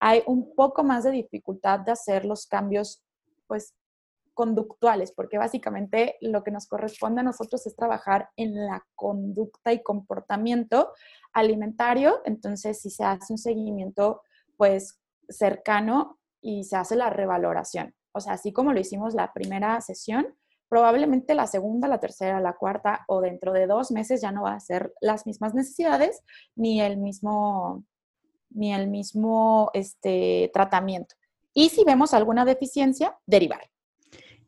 [0.00, 3.02] hay un poco más de dificultad de hacer los cambios
[3.46, 3.74] pues
[4.34, 9.82] conductuales, porque básicamente lo que nos corresponde a nosotros es trabajar en la conducta y
[9.82, 10.92] comportamiento
[11.32, 12.20] alimentario.
[12.24, 14.22] Entonces, si se hace un seguimiento,
[14.56, 17.94] pues cercano y se hace la revaloración.
[18.12, 20.34] O sea, así como lo hicimos la primera sesión,
[20.74, 24.54] probablemente la segunda, la tercera, la cuarta o dentro de dos meses ya no va
[24.54, 26.24] a ser las mismas necesidades
[26.56, 27.84] ni el mismo,
[28.50, 31.14] ni el mismo este, tratamiento.
[31.52, 33.70] Y si vemos alguna deficiencia, derivar.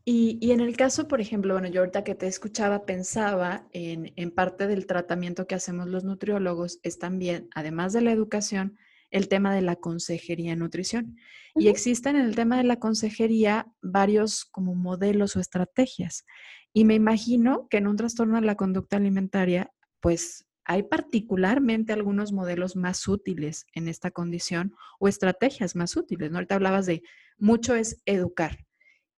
[0.04, 4.66] Y, en el caso, por ejemplo, bueno, yo ahorita que te escuchaba pensaba en, parte
[4.66, 8.76] del tratamiento que hacemos los nutriólogos es también, además de la educación,
[9.10, 11.16] el tema de la consejería en nutrición.
[11.54, 16.24] Y existen en el tema de la consejería varios como modelos o estrategias.
[16.72, 22.32] Y me imagino que en un trastorno de la conducta alimentaria, pues hay particularmente algunos
[22.32, 26.30] modelos más útiles en esta condición o estrategias más útiles.
[26.30, 26.38] ¿no?
[26.38, 27.02] Ahorita hablabas de
[27.38, 28.65] mucho es educar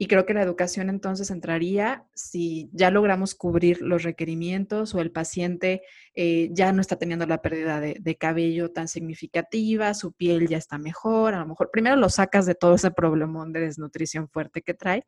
[0.01, 5.11] Y creo que la educación entonces entraría si ya logramos cubrir los requerimientos o el
[5.11, 5.83] paciente
[6.15, 10.57] eh, ya no está teniendo la pérdida de, de, cabello tan significativa, su piel ya
[10.57, 14.63] está mejor, a lo mejor primero lo sacas de todo ese problemón de desnutrición fuerte
[14.63, 15.05] que trae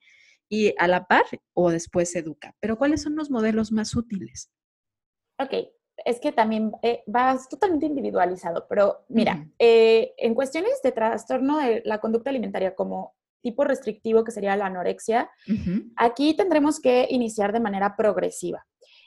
[0.51, 1.25] y a la par
[1.55, 2.55] o después se educa.
[2.61, 4.51] Pero ¿cuáles son los modelos más útiles?
[5.39, 5.55] Ok,
[6.05, 11.83] es que también eh, vas totalmente individualizado, pero mira, eh, en cuestiones de trastorno de
[11.85, 15.31] la conducta alimentaria como tipo restrictivo, que sería la anorexia,
[15.97, 18.67] aquí tendremos que iniciar de manera progresiva.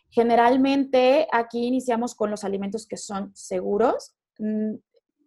[0.10, 4.16] Generalmente aquí iniciamos con los alimentos que son seguros.
[4.38, 4.76] Mm,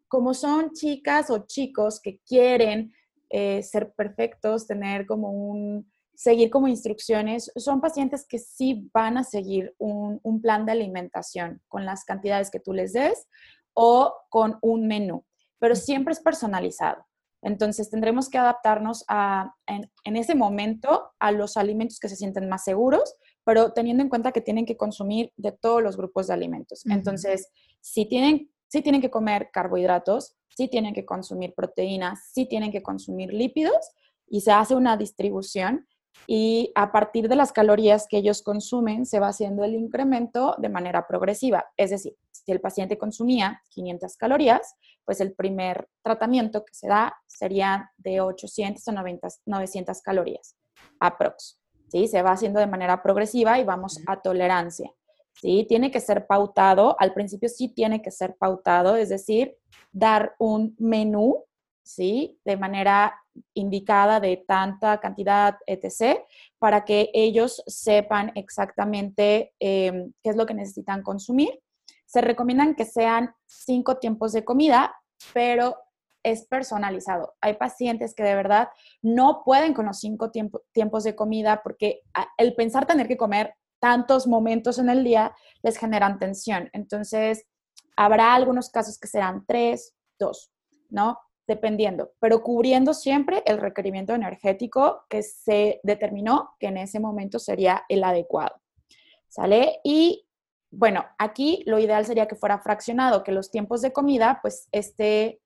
[0.09, 2.93] como son chicas o chicos que quieren
[3.29, 9.25] eh, ser perfectos, tener como un, seguir como instrucciones, son pacientes que sí van a
[9.25, 13.27] seguir un, un, plan de alimentación con las cantidades que tú les des
[13.75, 15.25] o con un menú,
[15.59, 17.05] pero siempre es personalizado.
[17.47, 22.65] Entonces tendremos que adaptarnos a, en, ese momento a los alimentos que se sienten más
[22.65, 26.85] seguros, pero teniendo en cuenta que tienen que consumir de todos los grupos de alimentos.
[26.87, 27.49] Entonces,
[27.81, 32.83] si tienen, si tienen que comer carbohidratos, si tienen que consumir proteínas, si tienen que
[32.83, 33.93] consumir lípidos
[34.29, 35.87] y se hace una distribución
[36.27, 40.69] y a partir de las calorías que ellos consumen se va haciendo el incremento de
[40.69, 41.67] manera progresiva.
[41.77, 47.17] Es decir, si el paciente consumía 500 calorías, pues el primer tratamiento que se da
[47.27, 49.05] sería de 800 a
[49.47, 50.57] 900 calorías,
[51.01, 51.61] aprox.
[51.89, 52.07] ¿sí?
[52.07, 54.93] Se va haciendo de manera progresiva y vamos a tolerancia.
[55.33, 55.67] ¿sí?
[55.69, 59.57] Tiene que ser pautado, al principio sí tiene que ser pautado, es decir,
[59.91, 61.45] dar un menú,
[61.83, 62.39] ¿sí?
[62.45, 63.13] De manera
[63.55, 66.21] indicada de tanta cantidad, etc.,
[66.61, 71.61] para que ellos sepan exactamente em, qué es lo que necesitan consumir.
[72.07, 74.95] Se recomiendan que sean cinco tiempos de comida,
[75.35, 75.77] pero
[76.23, 77.35] es personalizado.
[77.41, 78.69] Hay pacientes que de verdad
[79.03, 80.31] no pueden con los cinco
[80.73, 82.03] tiempos de comida porque
[82.37, 86.69] el pensar tener que comer tantos momentos en el día les generan tensión.
[86.73, 87.47] Entonces,
[87.97, 90.51] habrá algunos casos que serán tres, dos,
[90.91, 91.19] ¿no?
[91.47, 97.85] dependiendo, pero cubriendo siempre el requerimiento energético que se determinó que en ese momento sería
[97.89, 98.61] el adecuado.
[99.29, 99.81] ¿Sale?
[99.85, 100.26] Y
[100.79, 105.41] bueno, aquí lo ideal sería que fuera fraccionado, que los tiempos de comida, pues esté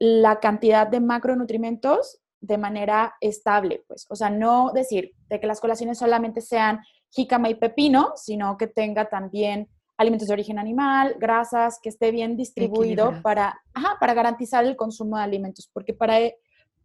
[0.00, 5.60] la cantidad de macronutrientes de manera estable, pues, o sea, no decir de que las
[5.60, 11.78] colaciones solamente sean jícama y pepino, sino que tenga también alimentos de origen animal, grasas,
[11.80, 13.62] que esté bien distribuido para,
[14.00, 16.36] para garantizar el consumo de alimentos, porque para, e,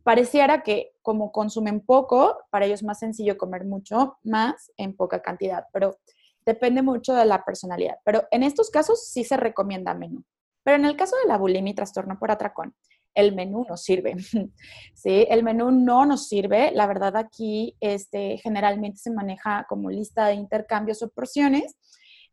[0.03, 5.23] pareciera que como consumen poco, para ellos es más sencillo comer mucho más en poca
[5.23, 5.97] cantidad, pero
[6.49, 7.97] depende mucho de la personalidad.
[8.03, 10.23] Pero en estos casos sí se recomienda menú.
[10.63, 12.75] Pero en el caso de la bulimia y trastorno por atracón,
[13.15, 14.15] el menú no sirve.
[14.93, 15.25] ¿sí?
[15.29, 16.71] El menú no nos sirve.
[16.71, 21.75] La verdad aquí este, generalmente se maneja como lista de intercambios o porciones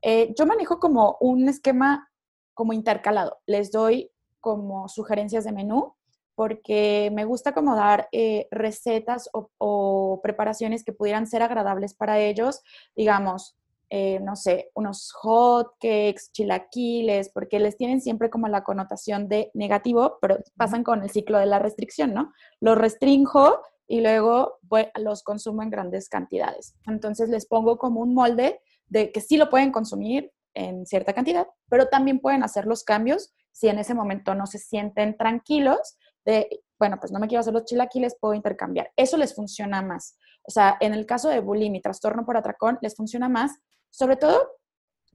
[0.03, 2.09] eh, yo manejo como un esquema
[2.55, 3.39] como intercalado.
[3.47, 5.95] Les doy como sugerencias de menú
[6.35, 12.61] porque me gusta como dar eh, recetas o, preparaciones que pudieran ser agradables para ellos,
[12.95, 13.57] digamos,
[13.89, 19.51] eh, no sé, unos hot cakes, chilaquiles, porque les tienen siempre como la connotación de
[19.55, 22.33] negativo, pero pasan con el ciclo de la restricción, ¿no?
[22.61, 24.59] Los restrinjo y luego
[24.97, 26.75] los consumo en grandes cantidades.
[26.87, 31.47] Entonces les pongo como un molde de que sí lo pueden consumir en cierta cantidad,
[31.69, 36.63] pero también pueden hacer los cambios si en ese momento no se sienten tranquilos de,
[36.79, 38.91] bueno, pues no me quiero hacer los chilaquiles, puedo intercambiar.
[38.97, 40.19] Eso les funciona más.
[40.43, 43.53] O sea, en el caso de bulimia y trastorno por atracón, les funciona más,
[43.97, 44.51] sobre todo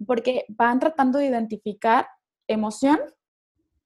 [0.08, 2.08] porque van tratando de identificar
[2.48, 3.00] emoción,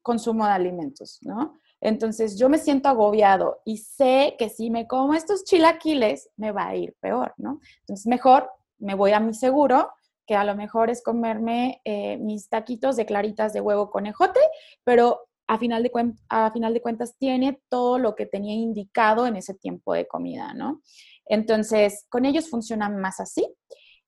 [0.01, 1.59] consumo de alimentos, ¿no?
[1.81, 6.67] Entonces yo me siento agobiado y sé que si me como estos chilaquiles me va
[6.67, 7.59] a ir peor, ¿no?
[7.81, 9.91] Entonces mejor me voy a mi seguro,
[10.25, 14.39] que a lo mejor es comerme eh, mis taquitos de claritas de huevo con ejote,
[14.85, 15.91] pero a final, de
[16.29, 20.53] a final de cuentas tiene todo lo que tenía indicado en ese tiempo de comida,
[20.53, 20.81] ¿no?
[21.25, 23.45] Entonces, con ellos funciona más así.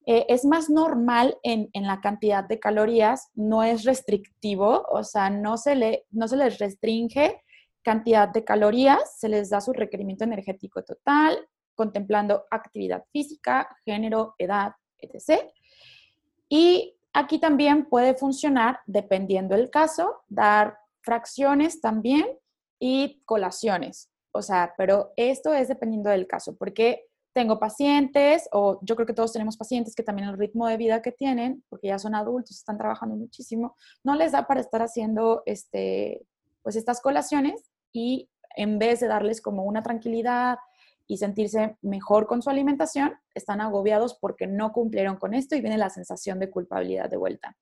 [0.09, 5.29] Eh, es más normal en, en, la cantidad de calorías, no es restrictivo, o sea,
[5.29, 7.43] no se, le, no se les restringe
[7.81, 11.37] cantidad de calorías, se les da su requerimiento energético total,
[11.75, 15.43] contemplando actividad física, género, edad, etc.
[16.47, 22.27] Y aquí también puede funcionar, dependiendo del caso, dar fracciones también
[22.79, 24.09] y colaciones.
[24.31, 29.13] O sea, pero esto es dependiendo del caso, porque tengo pacientes, o yo creo que
[29.13, 32.57] todos tenemos pacientes que también el ritmo de vida que tienen, porque ya son adultos,
[32.57, 36.25] están trabajando muchísimo, no les da para estar haciendo este,
[36.63, 40.57] pues estas colaciones y en vez de darles como una tranquilidad,
[41.07, 45.77] y sentirse mejor con su alimentación, están agobiados porque no cumplieron con esto y viene
[45.77, 47.55] la sensación de culpabilidad de vuelta.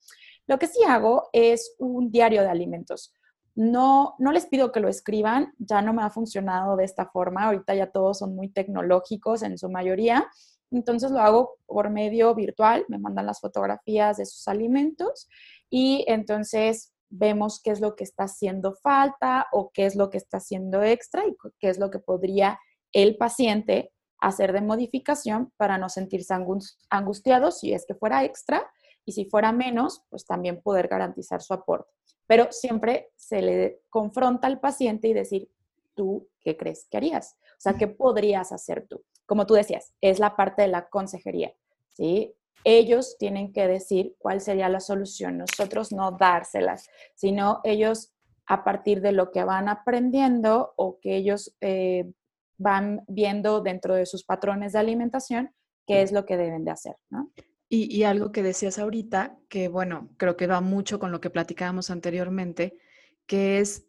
[0.48, 3.14] Lo que sí hago es un diario de alimentos.
[3.56, 7.46] No, no les pido que lo escriban, ya no me ha funcionado de esta forma,
[7.46, 10.28] ahorita ya todos son muy tecnológicos en su mayoría,
[10.72, 15.30] entonces lo hago por medio virtual, me mandan las fotografías de sus alimentos
[15.70, 20.18] y entonces vemos qué es lo que está haciendo falta o qué es lo que
[20.18, 22.60] está haciendo extra y qué es lo que podría
[22.92, 26.34] el paciente hacer de modificación para no sentirse
[26.90, 28.70] angustiado si es que fuera extra
[29.06, 31.92] y si fuera menos, pues también poder garantizar su aporte.
[32.28, 35.50] Pero siempre se le confronta al paciente y decir,
[35.96, 37.38] ¿tú qué crees que harías?
[37.52, 39.04] O sea, ¿qué podrías hacer tú?
[39.26, 41.54] Como tú decías, es la parte de la consejería,
[41.94, 42.34] ¿sí?
[42.64, 48.12] Ellos tienen que decir cuál sería la solución, nosotros no dárselas, sino ellos
[48.48, 52.12] a partir de lo que van aprendiendo o que ellos eh,
[52.58, 55.54] van viendo dentro de sus patrones de alimentación,
[55.86, 57.32] qué es lo que deben de hacer, ¿no?
[57.68, 61.90] Y, algo que decías ahorita, que bueno, creo que va mucho con lo que platicábamos
[61.90, 62.78] anteriormente,
[63.26, 63.88] que es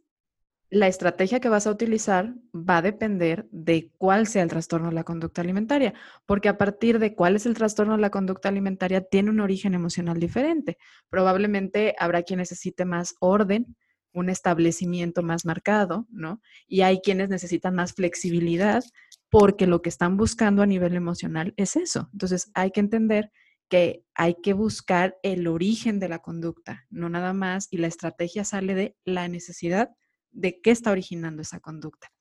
[0.70, 4.94] la estrategia que vas a utilizar va a depender de cuál sea el trastorno de
[4.94, 9.02] la conducta alimentaria, porque a partir de cuál es el trastorno de la conducta alimentaria
[9.02, 10.78] tiene un origen emocional diferente.
[11.08, 13.76] Probablemente habrá quien necesite más orden,
[14.12, 16.40] un establecimiento más marcado, ¿no?
[16.66, 18.82] Y hay quienes necesitan más flexibilidad
[19.28, 22.08] porque lo que están buscando a nivel emocional es eso.
[22.12, 23.30] Entonces hay que entender
[23.68, 28.44] que hay que buscar el origen de la conducta, no nada más, y la estrategia
[28.44, 29.90] sale de la necesidad
[30.30, 32.12] de qué está originando esa conducta.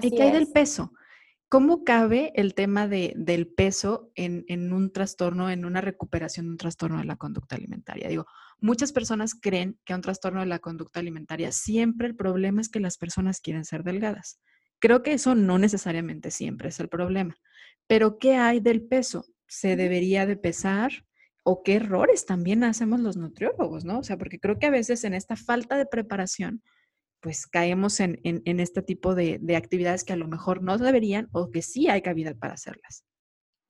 [0.00, 0.92] ¿Y qué hay del peso?
[1.48, 6.50] ¿Cómo cabe el tema de, del peso en, en, un trastorno, en una recuperación de
[6.52, 8.08] un trastorno de la conducta alimentaria?
[8.08, 8.26] Digo,
[8.58, 12.80] muchas personas creen que un trastorno de la conducta alimentaria siempre el problema es que
[12.80, 14.40] las personas quieren ser delgadas.
[14.80, 17.36] Creo que eso no necesariamente siempre es el problema.
[17.86, 19.24] Pero ¿qué hay del peso?
[19.46, 20.90] ¿Se debería de pesar?
[21.44, 24.00] ¿O qué errores también hacemos los nutriólogos, no?
[24.00, 26.62] O sea, porque creo que a veces en esta falta de preparación
[27.20, 31.60] pues caemos en, este tipo de, actividades que a lo mejor no deberían o que
[31.60, 33.04] sí hay cabida para hacerlas.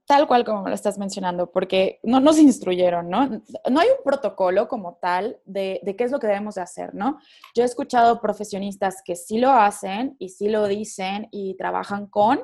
[0.06, 3.26] Tal cual como lo estás mencionando, porque no nos instruyeron, ¿no?
[3.28, 6.94] No hay un protocolo como tal de, de, qué es lo que debemos de hacer,
[6.94, 7.18] ¿no?
[7.54, 12.40] Yo he escuchado profesionistas que sí lo hacen y sí lo dicen y trabajan con,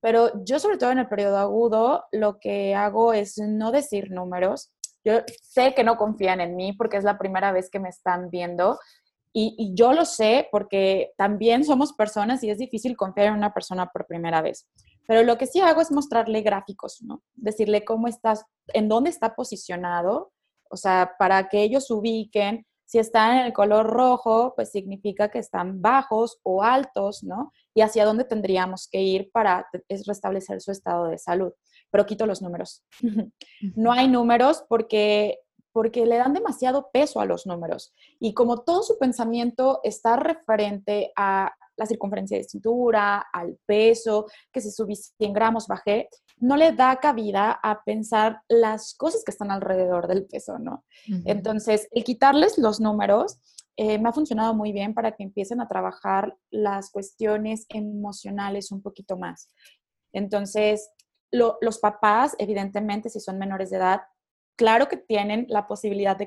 [0.00, 4.72] pero yo sobre todo en el periodo agudo lo que hago es no decir números.
[5.04, 8.30] Yo sé que no confían en mí porque es la primera vez que me están
[8.30, 8.78] viendo
[9.32, 13.86] y, yo lo sé porque también somos personas y es difícil confiar en una persona
[13.86, 14.66] por primera vez.
[15.06, 17.22] Pero lo que sí hago es mostrarle gráficos, ¿no?
[17.34, 20.32] Decirle cómo estás, en dónde está posicionado,
[20.70, 22.66] o sea, para que ellos ubiquen.
[22.84, 27.52] Si están en el color rojo, pues significa que están bajos o altos, ¿no?
[27.78, 31.52] Y hacia dónde tendríamos que ir para restablecer su estado de salud.
[31.92, 32.82] Pero quito los números.
[33.76, 35.38] no hay números porque
[35.70, 37.94] porque le dan demasiado peso a los números.
[38.18, 44.60] Y como todo su pensamiento está referente a la circunferencia de cintura, al peso, que
[44.60, 46.08] si subí 100 gramos, bajé,
[46.38, 50.84] no le da cabida a pensar las cosas que están alrededor del peso, ¿no?
[51.24, 53.38] Entonces, el quitarles los números
[53.80, 58.82] eh, me ha funcionado muy bien para que empiecen a trabajar las cuestiones emocionales un
[58.82, 59.54] poquito más.
[60.12, 60.90] Entonces,
[61.30, 64.00] los papás, evidentemente, si son menores de edad,
[64.56, 66.26] claro que tienen la posibilidad de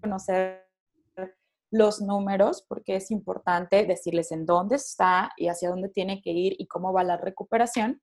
[0.00, 0.68] conocer
[1.72, 6.54] los números, porque es importante decirles en dónde está y hacia dónde tiene que ir
[6.60, 8.00] y cómo va la recuperación.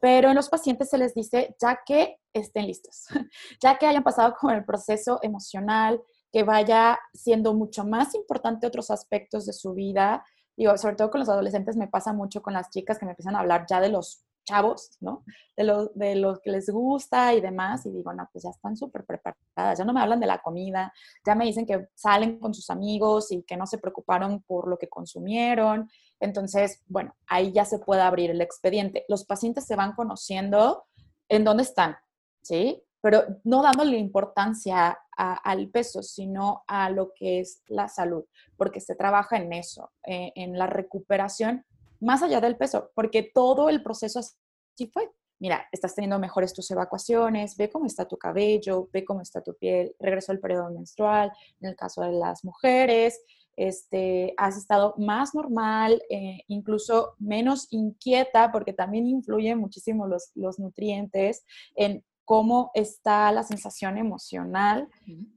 [0.00, 3.04] Pero en los pacientes se les dice ya que estén listos,
[3.62, 6.02] ya que hayan pasado con el proceso emocional,
[6.34, 10.24] que vaya siendo mucho más importante otros aspectos de su vida.
[10.56, 13.36] Digo, sobre todo con los adolescentes me pasa mucho con las chicas que me empiezan
[13.36, 15.22] a hablar ya de los chavos, ¿no?
[15.56, 18.76] De lo, de lo que les gusta y demás, y digo, no, pues ya están
[18.76, 20.92] súper preparadas, ya no me hablan de la comida,
[21.24, 24.76] ya me dicen que salen con sus amigos y que no se preocuparon por lo
[24.76, 25.88] que consumieron.
[26.18, 29.04] Entonces, bueno, ahí ya se puede abrir el expediente.
[29.08, 30.84] Los pacientes se van conociendo
[31.28, 31.96] en dónde están,
[32.42, 32.82] ¿sí?
[33.04, 38.24] Pero no dándole importancia al peso, sino a lo que es la salud,
[38.56, 41.66] porque se trabaja en eso, eh, en la recuperación
[42.00, 45.10] más allá del peso, porque todo el proceso así fue.
[45.38, 49.54] Mira, estás teniendo mejores tus evacuaciones, ve cómo está tu cabello, ve cómo está tu
[49.54, 51.30] piel, regresó el periodo menstrual,
[51.60, 53.20] en el caso de las mujeres,
[53.54, 60.58] este, has estado más normal, eh, incluso menos inquieta, porque también influyen muchísimo los, los
[60.58, 61.44] nutrientes
[61.76, 64.88] en cómo está la sensación emocional,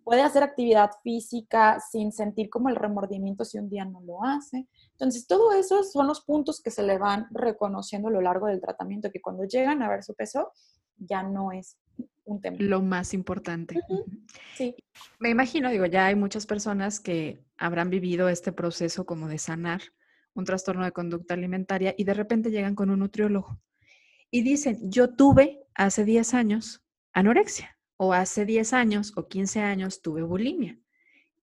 [0.03, 4.67] puede hacer actividad física sin sentir como el remordimiento si un día no lo hace.
[4.91, 8.61] Entonces, todo eso son los puntos que se le van reconociendo a lo largo del
[8.61, 10.51] tratamiento, que cuando llegan a ver su peso,
[10.97, 11.77] ya no es
[12.25, 12.57] un tema.
[12.59, 13.79] Lo más importante.
[14.55, 14.75] Sí.
[15.19, 19.81] Me imagino, digo, ya hay muchas personas que habrán vivido este proceso como de sanar
[20.33, 23.59] un trastorno de conducta alimentaria y de repente llegan con un nutriólogo
[24.29, 30.01] y dicen, yo tuve hace 10 años anorexia o hace 10 años o 15 años
[30.01, 30.79] tuve bulimia.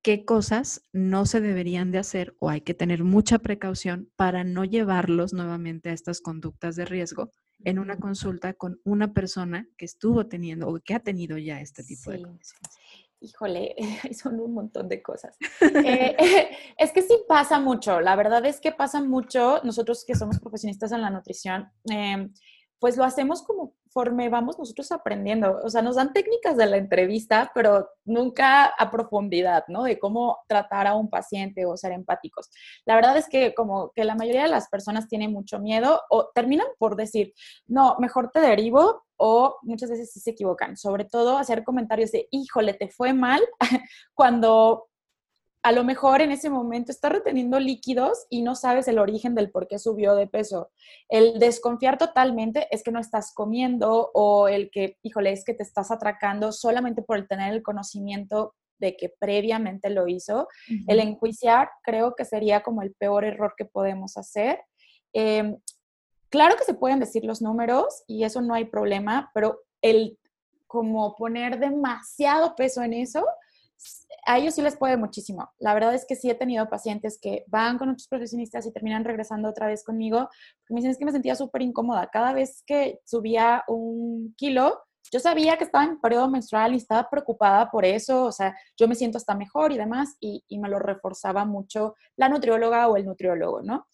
[0.03, 4.65] ¿Qué cosas no se deberían de hacer o hay que tener mucha precaución para no
[4.65, 7.31] llevarlos nuevamente a estas conductas de riesgo
[7.65, 11.83] en una consulta con una persona que estuvo teniendo o que ha tenido ya este
[11.83, 12.77] tipo de condiciones?
[13.21, 13.75] híjole,
[14.23, 15.39] son un montón de cosas.
[15.87, 16.17] Eh,
[16.79, 20.93] es que sí pasa mucho, la verdad es que pasa mucho, nosotros que somos profesionistas
[20.93, 22.29] en la nutrición, eh,
[22.85, 25.59] pues lo hacemos conforme vamos nosotros aprendiendo.
[25.65, 29.85] O sea, nos dan técnicas de la entrevista, pero nunca a profundidad, ¿no?
[29.85, 32.51] De cómo tratar a un paciente o ser empáticos.
[32.85, 36.29] La verdad es que como que la mayoría de las personas tienen mucho miedo o
[36.35, 37.33] terminan por decir,
[37.67, 40.77] no, mejor te derivo o muchas veces sí se equivocan.
[40.77, 43.41] Sobre todo hacer comentarios de, híjole, te fue mal
[44.13, 44.89] cuando
[45.65, 49.51] a lo mejor en ese momento está reteniendo líquidos y no sabes el origen del
[49.51, 50.71] por qué subió de peso.
[51.09, 55.63] El desconfiar totalmente es que no estás comiendo o el que, híjole, es que te
[55.63, 60.49] estás atracando solamente por el tener el conocimiento de que previamente lo hizo.
[60.87, 64.61] El enjuiciar creo que sería como el peor error que podemos hacer.
[65.15, 65.57] Em,
[66.29, 70.19] claro que se pueden decir los números y eso no hay problema, pero el
[70.67, 73.25] como poner demasiado peso en eso,
[74.27, 75.51] a ellos sí les puede muchísimo.
[75.59, 79.05] La verdad es que sí he tenido pacientes que van con otros profesionistas y terminan
[79.05, 80.29] regresando otra vez conmigo,
[80.69, 82.09] me dicen es que me sentía súper incómoda.
[82.11, 87.09] Cada vez que subía un kilo, yo sabía que estaba en periodo menstrual y estaba
[87.11, 90.69] preocupada por eso, o sea, yo me siento hasta mejor y demás, y, y me
[90.69, 93.87] lo reforzaba mucho la nutrióloga o el nutriólogo, ¿no?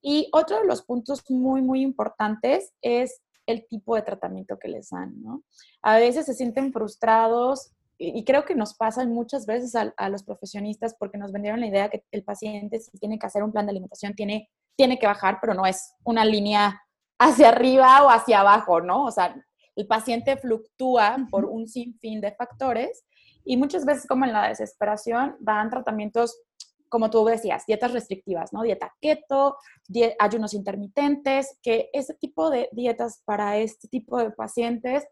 [0.00, 4.90] Y otro de los puntos muy, muy importantes es el tipo de tratamiento que les
[4.90, 5.42] dan, ¿no?
[5.82, 10.96] A veces se sienten frustrados y creo que nos pasa muchas veces a, los profesionistas
[10.98, 13.70] porque nos vendieron la idea que el paciente si tiene que hacer un plan de
[13.70, 16.82] alimentación tiene, tiene que bajar, pero no es una línea
[17.18, 19.04] hacia arriba o hacia abajo, ¿no?
[19.04, 19.34] O sea,
[19.76, 23.04] el paciente fluctúa por un sinfín de factores
[23.44, 26.40] y muchas veces como en la desesperación dan tratamientos,
[26.88, 28.62] como tú decías, dietas restrictivas, ¿no?
[28.62, 29.56] Dieta keto,
[30.18, 35.06] ayunos intermitentes, que ese tipo de dietas para este tipo de pacientes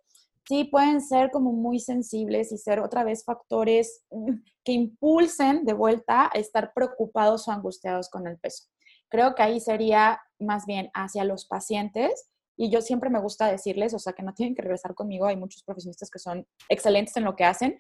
[0.51, 4.33] sí pueden ser como muy sensibles y ser otra vez factores mm,
[4.65, 8.65] que impulsen de vuelta a estar preocupados o angustiados con el peso.
[9.09, 13.95] Creo que ahí sería más bien hacia los pacientes y yo siempre me gusta decirles,
[13.95, 17.25] o sea, que no tienen que regresar conmigo, hay muchos profesionistas que son excelentes en
[17.25, 17.79] lo que hacen,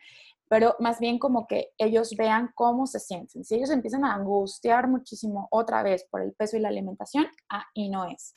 [0.48, 3.42] pero más bien como que ellos vean cómo se sienten.
[3.42, 7.88] Si ellos empiezan a angustiar muchísimo otra vez por el peso y la alimentación, ahí
[7.88, 8.36] no es.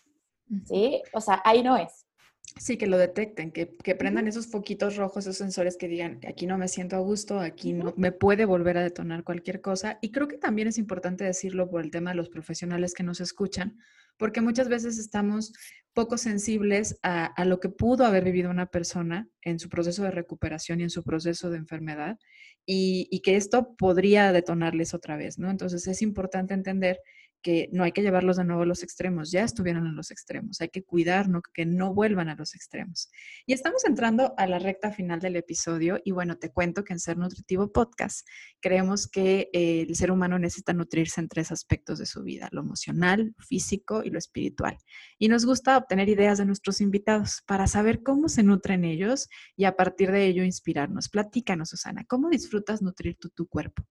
[0.65, 1.03] ¿Sí?
[1.13, 2.07] O sea, ahí no es.
[2.55, 6.45] Sí, que lo detecten, que, que prendan esos foquitos rojos, esos sensores que digan, aquí
[6.45, 9.97] no me siento a gusto, aquí no me puede volver a detonar cualquier cosa.
[10.01, 13.21] Y creo que también es importante decirlo por el tema de los profesionales que nos
[13.21, 13.79] escuchan,
[14.17, 15.53] porque muchas veces estamos
[15.93, 20.11] poco sensibles a, a, lo que pudo haber vivido una persona en su proceso de
[20.11, 22.19] recuperación y en su proceso de enfermedad
[22.65, 25.49] y, y que esto podría detonarles otra vez, ¿no?
[25.49, 26.99] Entonces es importante entender
[27.43, 30.61] que no hay que llevarlos de nuevo a los extremos, ya estuvieron en los extremos,
[30.61, 33.09] hay que cuidar que no vuelvan a los extremos.
[33.45, 36.99] Y estamos entrando a la recta final del episodio y bueno, te cuento que en
[36.99, 38.27] Ser Nutritivo Podcast
[38.61, 42.61] creemos que eh, el ser humano necesita nutrirse en tres aspectos de su vida, lo
[42.61, 44.77] emocional, físico y lo espiritual.
[45.19, 49.65] Y nos gusta obtener ideas de nuestros invitados para saber cómo se nutren ellos y
[49.65, 51.09] a partir de ello inspirarnos.
[51.09, 53.83] Platícanos, Susana, ¿cómo disfrutas nutrir tu cuerpo?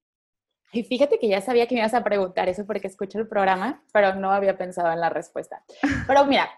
[0.73, 3.85] Y fíjate que ya sabía que me ibas a preguntar eso porque escucho el programa,
[3.93, 5.63] pero no había pensado en la respuesta.
[6.07, 6.49] Pero mira,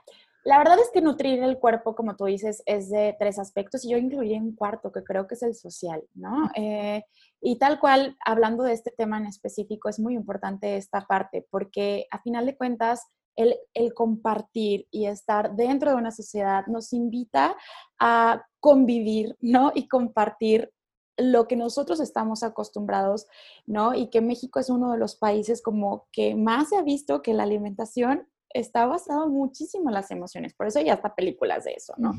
[0.44, 3.90] la verdad es que nutrir el cuerpo, como tú dices, es de tres aspectos y
[3.90, 6.50] yo incluí un cuarto que creo que es el social, ¿no?
[6.54, 7.02] Eh,
[7.40, 12.06] y tal cual, hablando de este tema en específico, es muy importante esta parte porque
[12.10, 13.06] a final de cuentas,
[13.36, 17.56] el, el, compartir y estar dentro de una sociedad nos invita
[17.98, 19.72] a convivir, ¿no?
[19.74, 20.70] Y compartir
[21.16, 23.26] lo que nosotros estamos acostumbrados,
[23.66, 23.94] ¿no?
[23.94, 27.34] Y que México es uno de los países como que más se ha visto que
[27.34, 31.94] la alimentación está basada muchísimo en las emociones, por eso hay hasta películas de eso,
[31.96, 32.12] ¿no?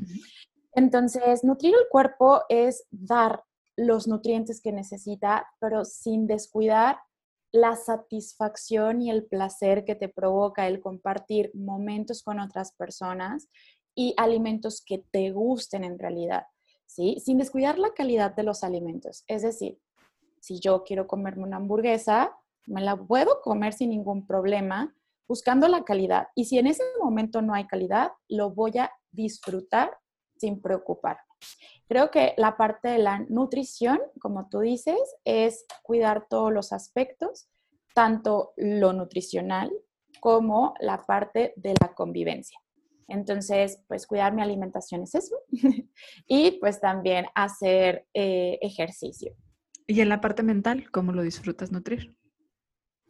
[0.74, 3.44] Entonces, nutrir el cuerpo es dar
[3.78, 7.00] los nutrientes que necesita, pero sin descuidar
[7.52, 13.48] la satisfacción y el placer que te provoca el compartir momentos con otras personas
[13.96, 16.44] y alimentos que te gusten en realidad.
[16.86, 17.18] ¿Sí?
[17.24, 19.24] Sin descuidar la calidad de los alimentos.
[19.28, 19.80] Es decir,
[20.40, 24.96] si yo quiero comerme una hamburguesa, me la puedo comer sin ningún problema,
[25.28, 26.28] buscando la calidad.
[26.36, 29.98] Y si en ese momento no hay calidad, lo voy a disfrutar
[30.38, 31.22] sin preocuparme.
[31.88, 37.48] Creo que la parte de la nutrición, como tú dices, es cuidar todos los aspectos,
[37.94, 39.72] tanto lo nutricional
[40.20, 42.60] como la parte de la convivencia.
[43.08, 45.36] Entonces, pues cuidar mi alimentación es eso.
[46.28, 49.36] y pues también hacer eh, ejercicio.
[49.88, 52.16] ¿Y en la parte mental, cómo lo disfrutas nutrir?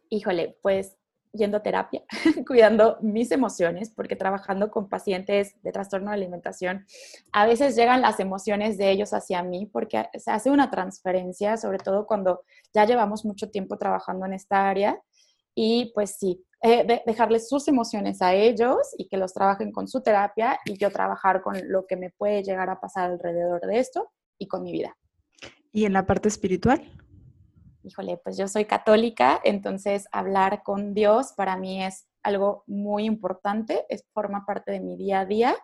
[0.09, 0.97] Híjole, pues
[1.35, 2.03] yendo a terapia,
[2.47, 6.85] cuidando mis emociones, porque trabajando con pacientes de trastorno de alimentación,
[7.31, 11.77] a veces llegan las emociones de ellos hacia mí, porque se hace una transferencia, sobre
[11.77, 12.43] todo cuando
[12.73, 14.99] ya llevamos mucho tiempo trabajando en esta área.
[15.57, 20.01] Y pues sí, eh, dejarles sus emociones a ellos y que los trabajen con su
[20.01, 24.11] terapia y yo trabajar con lo que me puede llegar a pasar alrededor de esto
[24.37, 24.97] y con mi vida.
[25.71, 26.81] ¿Y en la parte espiritual?
[27.85, 33.85] híjole, pues yo soy católica, entonces hablar con Dios para mí es algo muy importante,
[33.89, 35.55] es, forma parte de mi día a día.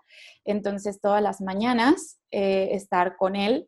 [0.46, 3.68] Entonces, todas las mañanas eh, estar con Él,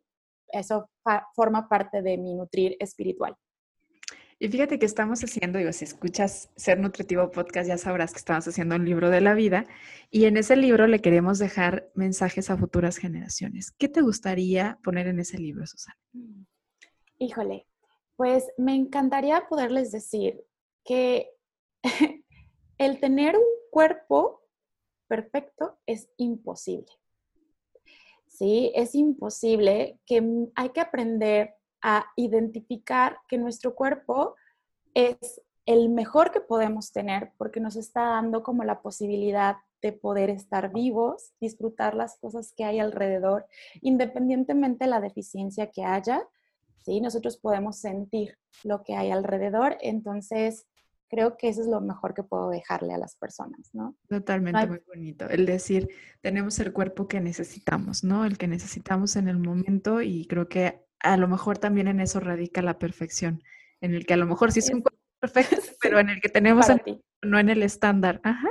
[0.49, 0.89] eso
[1.35, 3.35] forma parte de mi nutrir espiritual.
[4.43, 8.45] Y fíjate que estamos haciendo, digo, si escuchas Ser Nutritivo Podcast, ya sabrás que estamos
[8.45, 9.65] haciendo un libro de la vida
[10.11, 13.71] y en ese libro le queremos dejar mensajes a futuras generaciones.
[13.71, 15.97] ¿Qué te gustaría poner en ese libro, Susana?
[17.19, 17.67] Híjole,
[18.17, 20.43] pues me encantaría poderles decir
[20.83, 21.29] que
[22.77, 24.41] el tener un cuerpo
[25.07, 26.91] perfecto es imposible.
[28.27, 30.21] Sí, es imposible que
[30.55, 34.35] hay que aprender a identificar que nuestro cuerpo
[34.93, 40.29] es el mejor que podemos tener porque nos está dando como la posibilidad de poder
[40.29, 43.45] estar vivos, disfrutar las cosas que hay alrededor,
[43.81, 46.25] independientemente de la deficiencia que haya,
[46.85, 47.01] ¿sí?
[47.01, 50.65] Nosotros podemos sentir lo que hay alrededor, entonces
[51.09, 53.95] creo que eso es lo mejor que puedo dejarle a las personas, ¿no?
[54.07, 55.29] Totalmente, muy bonito.
[55.29, 55.89] El decir,
[56.21, 58.25] tenemos el cuerpo que necesitamos, ¿no?
[58.25, 62.19] El que necesitamos en el momento y creo que a lo mejor también en eso
[62.19, 63.43] radica la perfección,
[63.81, 66.29] en el que a lo mejor sí es un cuerpo perfecto, pero en el que
[66.29, 66.65] tenemos,
[67.21, 68.19] no en el estándar.
[68.23, 68.49] Ajá.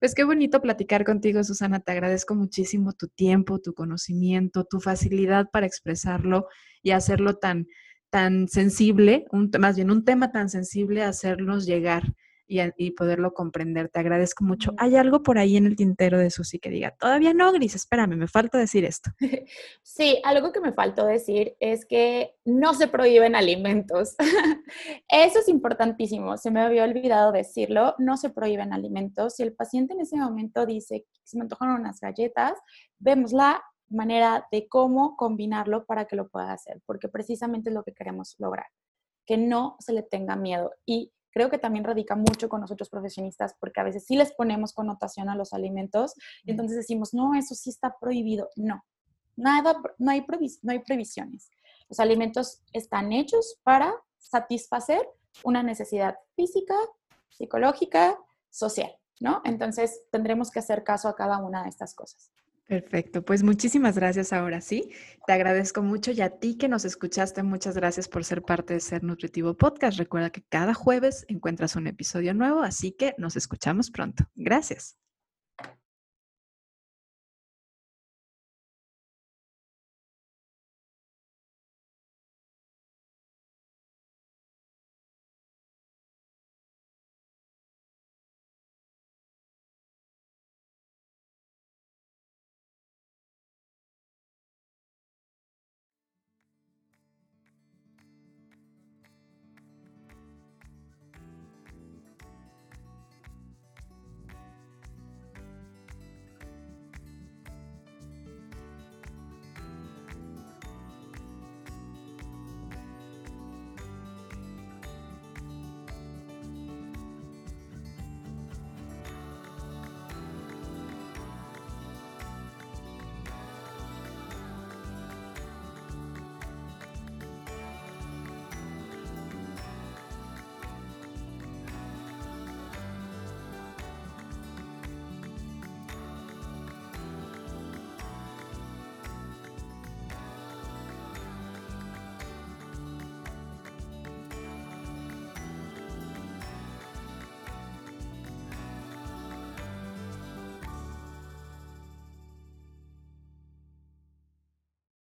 [0.00, 1.80] Pues qué bonito platicar contigo, Susana.
[1.80, 6.46] Te agradezco muchísimo tu tiempo, tu conocimiento, tu facilidad para expresarlo
[6.82, 7.66] y hacerlo tan,
[8.08, 12.14] tan sensible, un, más bien un tema tan sensible, hacernos llegar
[12.48, 13.90] y, poderlo comprender.
[13.90, 14.72] Te agradezco mucho.
[14.78, 18.16] ¿Hay algo por ahí en el tintero de Susi que diga, todavía no, Gris, espérame,
[18.16, 19.10] me falta decir esto?
[19.82, 24.14] Sí, algo que me faltó decir es que no se prohíben alimentos.
[25.08, 29.34] Eso es importantísimo, se me había olvidado decirlo, no se prohíben alimentos.
[29.34, 32.52] Si el paciente en ese momento dice, se me antojan unas galletas,
[32.98, 37.82] vemos la manera de cómo combinarlo para que lo pueda hacer, porque precisamente es lo
[37.82, 38.66] que queremos lograr,
[39.26, 40.72] que no se le tenga miedo.
[40.86, 44.72] Y creo que también radica mucho con nosotros profesionistas, porque a veces sí les ponemos
[44.72, 46.14] connotación a los alimentos
[46.44, 48.48] y entonces decimos, no, eso sí está prohibido.
[48.56, 48.84] No,
[49.36, 50.24] nada, no hay,
[50.62, 51.50] no hay previsiones.
[51.88, 55.08] Los alimentos están hechos para satisfacer
[55.44, 56.74] una necesidad física,
[57.30, 58.18] psicológica,
[58.50, 59.40] social, ¿no?
[59.44, 62.30] Entonces tendremos que hacer caso a cada una de estas cosas.
[62.68, 64.90] Perfecto, pues muchísimas gracias ahora sí.
[65.26, 68.80] Te agradezco mucho y a ti que nos escuchaste, muchas gracias por ser parte de
[68.80, 69.96] Ser Nutritivo Podcast.
[69.96, 74.24] Recuerda que cada jueves encuentras un episodio nuevo, así que nos escuchamos pronto.
[74.34, 74.98] Gracias.